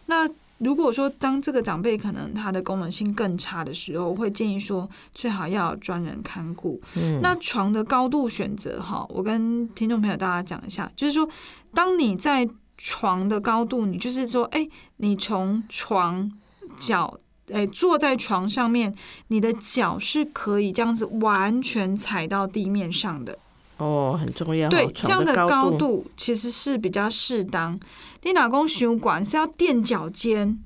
[0.06, 0.28] 那
[0.58, 6.80] 如果说当这个长辈可能他的功能性更差的时候，我会建议说最好要有专人看顾。
[6.94, 11.28] 嗯那床的高度选择哈，我跟听众朋友大家讲一下，就是说，
[11.74, 14.68] 当你在床的高度，你就是说，哎、
[14.98, 16.30] 你从床
[16.78, 17.18] 脚，
[17.52, 18.94] 哎、坐在床上面，
[19.28, 23.38] 你的脚是可以这样子完全踩到地面上的。
[23.78, 24.70] 哦，很重要哦。
[24.70, 27.78] 对，这样的高高度其实是比较适当。
[28.22, 30.56] 你老公血管是要垫脚尖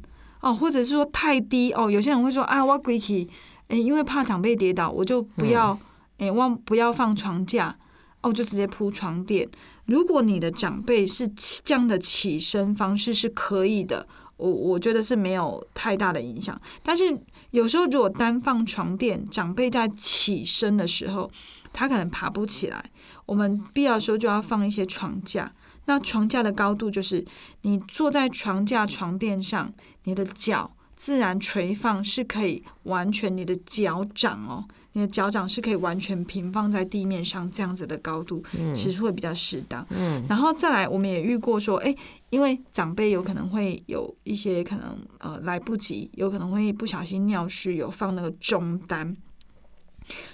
[0.40, 1.90] 哦，或者是说太低哦。
[1.90, 3.28] 有些人会说啊，我归起，
[3.68, 5.72] 诶，因为怕长辈跌倒，我就不要，
[6.18, 7.76] 嗯诶，忘不要放床架，
[8.20, 9.48] 哦，我就直接铺床垫。
[9.86, 14.06] 如果你的长辈是起这样的起身方式是可以的，
[14.36, 16.60] 我我觉得是没有太大的影响。
[16.82, 17.18] 但是
[17.50, 21.30] 有时候如果单放床垫，长辈在起身的时候，
[21.72, 22.90] 他可能爬不起来，
[23.24, 25.52] 我们必要的时候就要放一些床架。
[25.86, 27.24] 那床架的高度就是
[27.62, 29.72] 你坐在床架床垫上，
[30.04, 38.42] 你的脚自然垂放是可以完全你的脚掌哦，你的脚掌是可以完全平放在地面上，这样子的高度
[38.74, 39.86] 其实会比较适当。
[39.90, 41.94] 嗯然后再来，我们也遇过说，哎，
[42.30, 49.14] 因为长辈有可能会有一些可能呃来不及，有可能会不小心尿湿，有放那个中单。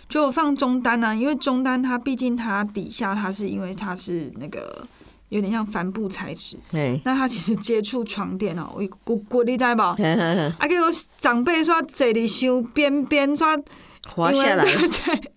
[0.06, 4.86] 就放中单呢、因为中单它毕竟它底下它是因为它是那个
[5.32, 9.80] 有点像帆布材质，嘿，那它其实接触床垫哦，我骨骨你知无？
[9.82, 13.46] 啊，嘿嘿嘿结果长辈说坐伫修边边，说
[14.14, 15.30] 滑下来 对，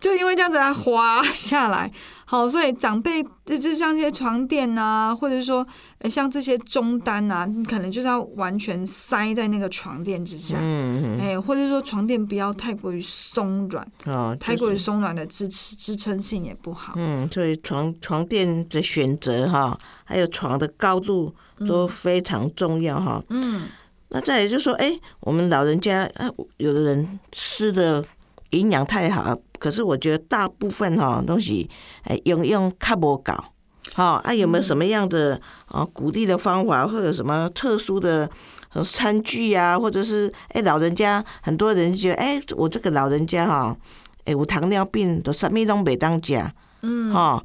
[0.00, 1.92] 就因为这样子它滑下来。
[2.28, 5.64] 好，所以长辈就像这些床垫啊，或者说
[5.98, 16.94] 呃像这些中单啊，你可能就是要完全塞在那个床垫之下，嗯，哎、或者说床垫不要太过于松软，啊哦，太过于就是松软的支持支撑性也不好。
[16.96, 23.22] 嗯，所以床床垫的选择哈，还有床的高度都非常重要哈。
[23.30, 23.68] 嗯，
[24.08, 28.04] 那再也就说，哎、我们老人家，啊，有的人吃的
[28.50, 31.68] 营养太好，可是我觉得大部分哈东西，
[32.02, 33.32] 哎，营养较无够。
[33.94, 38.28] 好啊，有没有什么样的啊鼓励的方法，或者什么特殊的
[38.72, 43.76] 呃餐具啊，或者是哎、老人家很多人觉得哎、我这个老人家哈，
[44.24, 46.34] 哎、有糖尿病，都什么拢袂当食，
[46.82, 47.42] 嗯，哈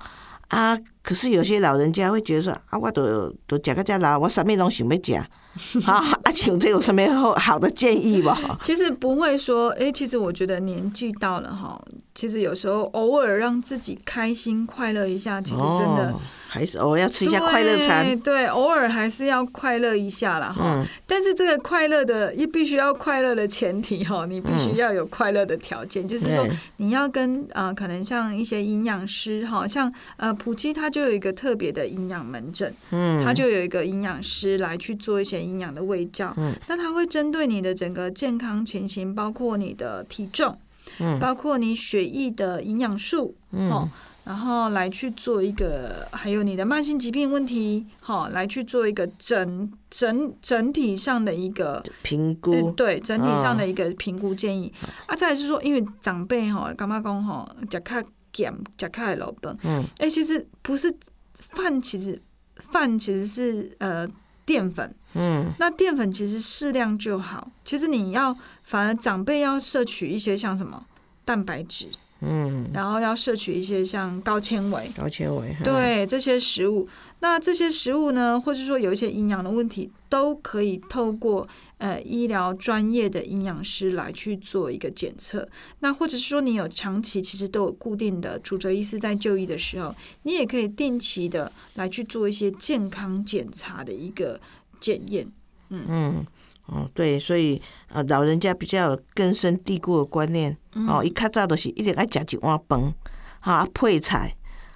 [0.50, 5.20] 啊，可是有些老人家会觉得说啊，我都都讲个家老，我什么拢想要食，
[5.84, 8.32] 好啊，请这有什么好好的建议不？
[8.64, 11.82] 其实不会说，哎、其实我觉得年纪到了哈，
[12.16, 16.12] 其实有时候偶尔让自己开心快乐一下，其实真的。
[16.12, 20.76] 哦、还是偶尔要吃一下快乐餐对，，对，偶尔还是要快乐一下啦哈。
[20.78, 26.48] 嗯但是这个快乐的也必须要快乐的前提哈，你必须要有快乐的条件，就是说
[26.78, 36.54] 你要跟呃，可能像一些营养师哈，像呃普基他就有一个特别的营养门诊，嗯，他就有一个营养师来去做一些营养的喂教，嗯。
[36.68, 40.58] 那他会针对你的整个健康情形，包括你的体重，
[41.00, 41.18] 嗯。
[41.20, 43.90] 包括你血液的营养素，哦嗯，
[44.24, 51.82] 然后来去做一个，还有你的慢性疾病问题，好、来去做一个整整整体上的一个。
[52.04, 54.72] 评呃估，对整体上哦的一个评估建议、
[55.08, 58.04] 啊，再来是说，因为长辈哈，干嘛讲哈，食较
[58.34, 60.94] 咸，食较老本，嗯，哎、其实不是
[61.36, 62.22] 饭，其实
[62.56, 64.08] 饭其实是呃
[64.46, 65.52] 淀粉，嗯。
[65.60, 67.52] 那淀粉其实适量就好。
[67.64, 70.86] 其实你要反而长辈要摄取一些像什么
[71.26, 71.88] 蛋白质，
[72.24, 76.88] 嗯，然后要摄取一些像高纤维，高纤维，哈，对这些食物。
[77.20, 81.48] 那这些食物呢，或者说有一些营养的问题，都可以透过
[81.80, 85.48] 呃医疗专业的营养师来去做一个检测。
[85.80, 94.40] 那或者是说你有长期其实都有固定的主治医师在就医的时候，你也可以定期的来去做一些健康检查的一个
[94.80, 95.28] 检验。
[95.70, 96.26] 嗯嗯，
[96.72, 100.58] 哦，对，所以呃，老人家比较有根深蒂固的观念，
[100.88, 102.94] 哦，一较早都是一定爱食一碗饭，
[103.42, 104.34] 哈、配菜，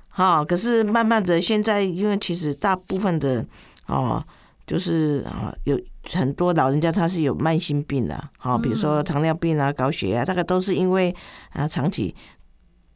[0.09, 3.45] 哈、可是慢慢的，现在因为其实大部分的
[3.85, 4.21] 哦
[4.67, 5.79] 就是啊，有
[6.11, 11.15] 很多老人家他是有慢性病的，好，比如说糖尿病啊、高血压，大概都是因为
[11.51, 12.13] 啊长期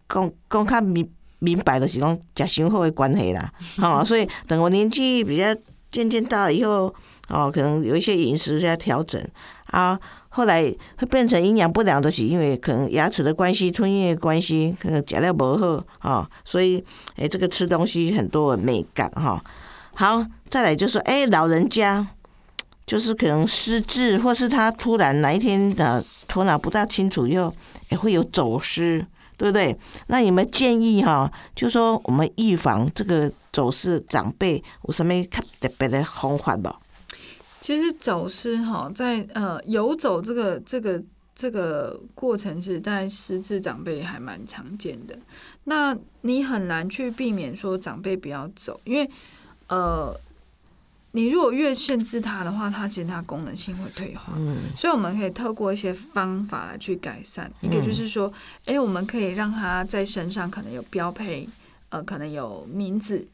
[0.07, 3.49] 公公看明明白的是讲食伤好的关系啦，
[3.81, 5.45] 哦，所以等我年纪比较
[5.91, 6.93] 渐渐大了以后，
[7.29, 9.21] 哦，可能有一些饮食要调整
[9.67, 9.99] 啊。
[10.31, 10.63] 后来
[10.97, 16.83] 会变成营养不良的，是因为可能牙齿的关系、吞咽的关系，可能嚼了不好啊，所以
[17.15, 19.43] 诶，这个吃东西很多美感哈。
[19.95, 22.07] 好，再来就是诶，老人家
[22.85, 27.53] 就是可能失智，或是他突然哪一天的头脑不大清楚，又
[27.89, 29.03] 也会有走失，
[29.35, 29.75] 对不对？
[30.07, 35.43] 那你们建议哈，就说我们预防这个走失，长辈有什么特
[35.77, 36.75] 别的方法无？
[37.61, 41.03] 其实走失哈，在呃游走这个这个
[41.35, 45.17] 这个过程是在失智长辈还蛮常见的。
[45.65, 49.09] 那你很难去避免说长辈不要走，因为
[49.67, 50.17] 呃，
[51.11, 54.33] 你如果越限制他的话，他其实他功能性会退化。
[54.37, 57.51] 嗯，所以我们可以透过一些方法来去改善。
[57.61, 58.31] 一个就是说，
[58.65, 61.47] 哎，我们可以让他在身上可能有标配，
[61.89, 63.27] 呃，可能有名字。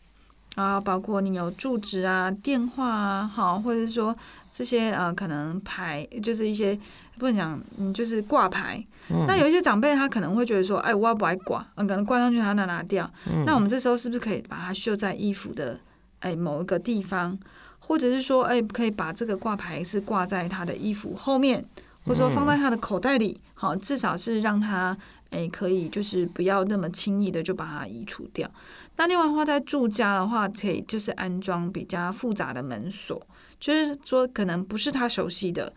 [0.55, 4.15] 啊，包括你有住址啊、电话啊，好，或者是说
[4.51, 6.77] 这些呃，可能牌就是一些
[7.17, 8.83] 不能讲，嗯，就是挂牌。
[9.27, 13.09] 那有一些长辈他可能会觉得说，哎，我要不爱挂，嗯，可能挂上去他拿拿掉。
[13.45, 15.77] 那我们这时候是不是可以把它绣在衣服的
[16.21, 17.37] 哎某一个地方，
[17.79, 21.63] 或者是说，哎，可以把这个挂牌是挂在他的衣服后面，
[22.05, 24.97] 或者说放在他的口袋里，好，至少是让他。
[25.31, 28.49] 哎，可以，就是不要那么轻易的就把它移除掉。
[28.97, 33.21] 那另外的话，在住家的话，可以就是安装比较复杂的门锁，
[33.59, 35.73] 就是说可能不是他熟悉的。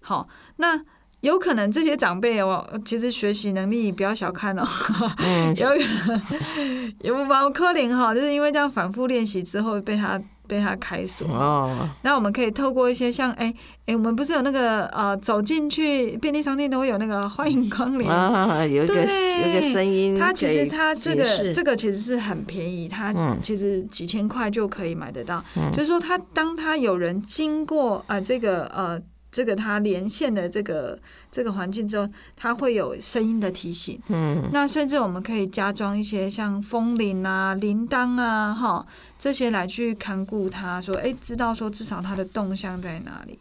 [0.00, 0.80] 好，那
[1.20, 4.64] 有可能这些长辈哦，其实学习能力不要小看哦，
[5.56, 10.20] 有可能有毛柯林哈，就是因为这样反复练习之后被他。
[10.46, 11.26] 被他开锁。
[11.28, 13.52] 哦，那我们可以透过一些像哎
[13.86, 18.08] 哎，我们不是有那个呃，走进去便利商店都会有那个欢迎光临？
[18.08, 25.44] 啊，有一个有一个声音，它其实它这个这个其实是很便宜，它其实几千块就可以买得到。
[25.72, 29.00] 就是说，它当它有人经过啊，这个呃。
[29.36, 30.98] 这个它连线的这个
[31.30, 34.00] 这个环境之后，它会有声音的提醒。
[34.08, 38.86] 嗯，那甚至我们可以加装一些像风铃啊、铃铛啊，哈，
[39.18, 43.38] 这些来去看顾它，说，哎，知道说至少它的动向在哪里。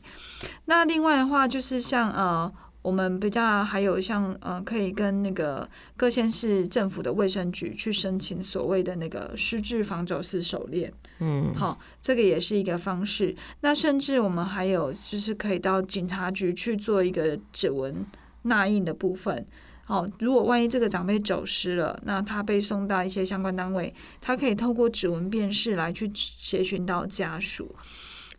[0.66, 2.52] 那另外的话，就是像呃。
[2.86, 5.68] 我们比较还有像呃，可以跟那个
[5.98, 13.36] 各县市政府的卫生局去申请所谓的那个失智防走失手链，嗯，好，这个也是一个方式。
[13.62, 18.06] 那甚至我们还有就是可以到警察局去做一个指纹
[18.44, 19.44] 捺印的部分。
[19.86, 27.76] 好，如果万一这个长辈走失了，那他被送到一些相关单位，他可以透过指纹辨识来去协寻到家属。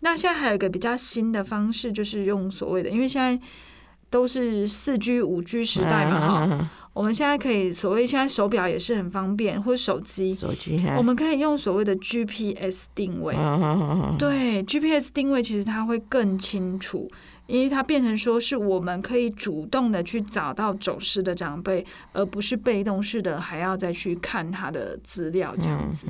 [0.01, 3.45] 那现在还有一个比较新的方式，就是用所谓的，因为现在。
[4.09, 13.35] 都是四 G、五 G 时代嘛，哈，我们现在可以所谓现在手表也是很方便，或者手机，手机，我们可以用所谓的 GPS 定位，
[14.19, 17.11] 对，GPS 定位其实它会更清楚，
[17.47, 26.07] 因为它变成说是我们可以主动的去找到走失的长辈，而不是被动式的还要再去看他的资料这样子，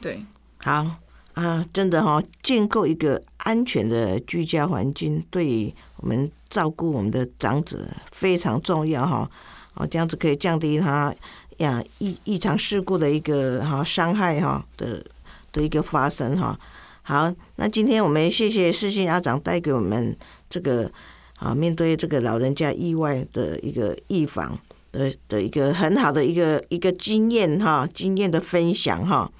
[0.00, 0.24] 对，
[0.58, 0.86] 好
[1.34, 6.30] 啊，真的哈，建构一个安全的居家环境，对我们。
[6.52, 9.30] 照顾我们的长者非常重要哈，
[9.72, 11.14] 哦，这样子可以降低他
[11.56, 15.02] 呀异异常事故的一个哈伤害哈的
[15.50, 16.60] 的一个发生哈。
[17.00, 20.14] 好，那今天我们谢谢世信阿长带给我们
[20.50, 20.92] 这个
[21.36, 24.58] 啊面对这个老人家意外的一个预防
[24.92, 29.32] 的的一个很好的一个一个经验哈经验的分享哈。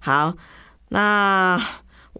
[0.00, 0.34] 好，
[0.90, 1.58] 那。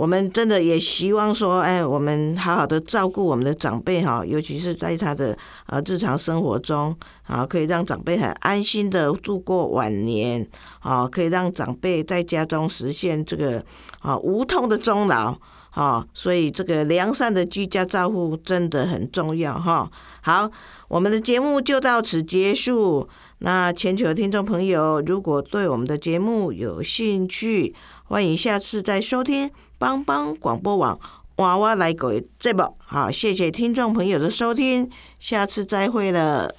[0.03, 6.93] 我们真的也希望说，哎，我们好好的照顾我们的长辈哈，尤其是在他的呃日常生活中
[7.23, 10.45] 啊，可以让长辈很安心的度过晚年
[10.81, 13.65] 啊，可以让长辈在家中实现这个
[14.01, 15.39] 啊无痛的终老
[15.71, 19.89] 啊，所以这个良善的居家照护真的很重要哈。
[20.23, 20.51] 好，
[20.89, 23.09] 我们的节目就到此结束。
[23.39, 27.73] 那全球听众朋友，如果对我们的节目有兴趣，
[28.03, 29.49] 欢迎下次再收听。
[29.83, 30.97] 帮帮广播网
[31.39, 36.55] 娃娃来狗节目好，谢谢听众朋友的收听，下次再会了。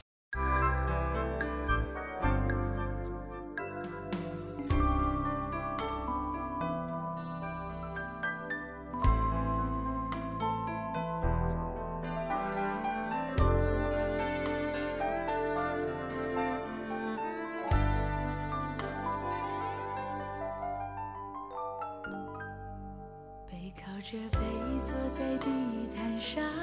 [26.33, 26.62] shine.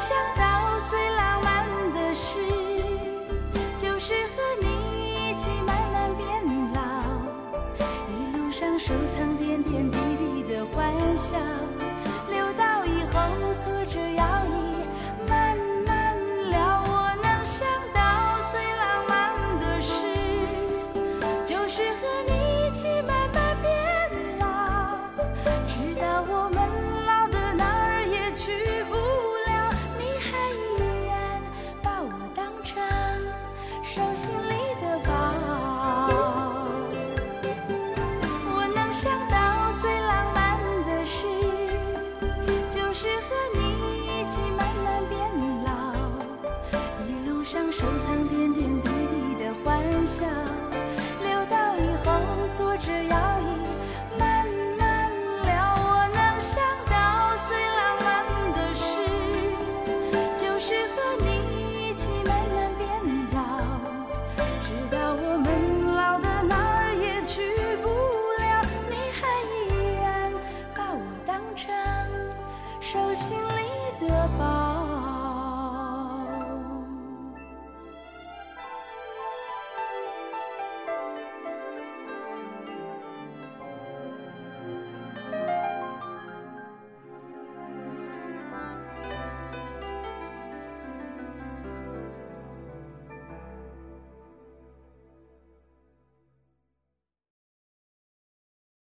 [0.00, 0.39] 想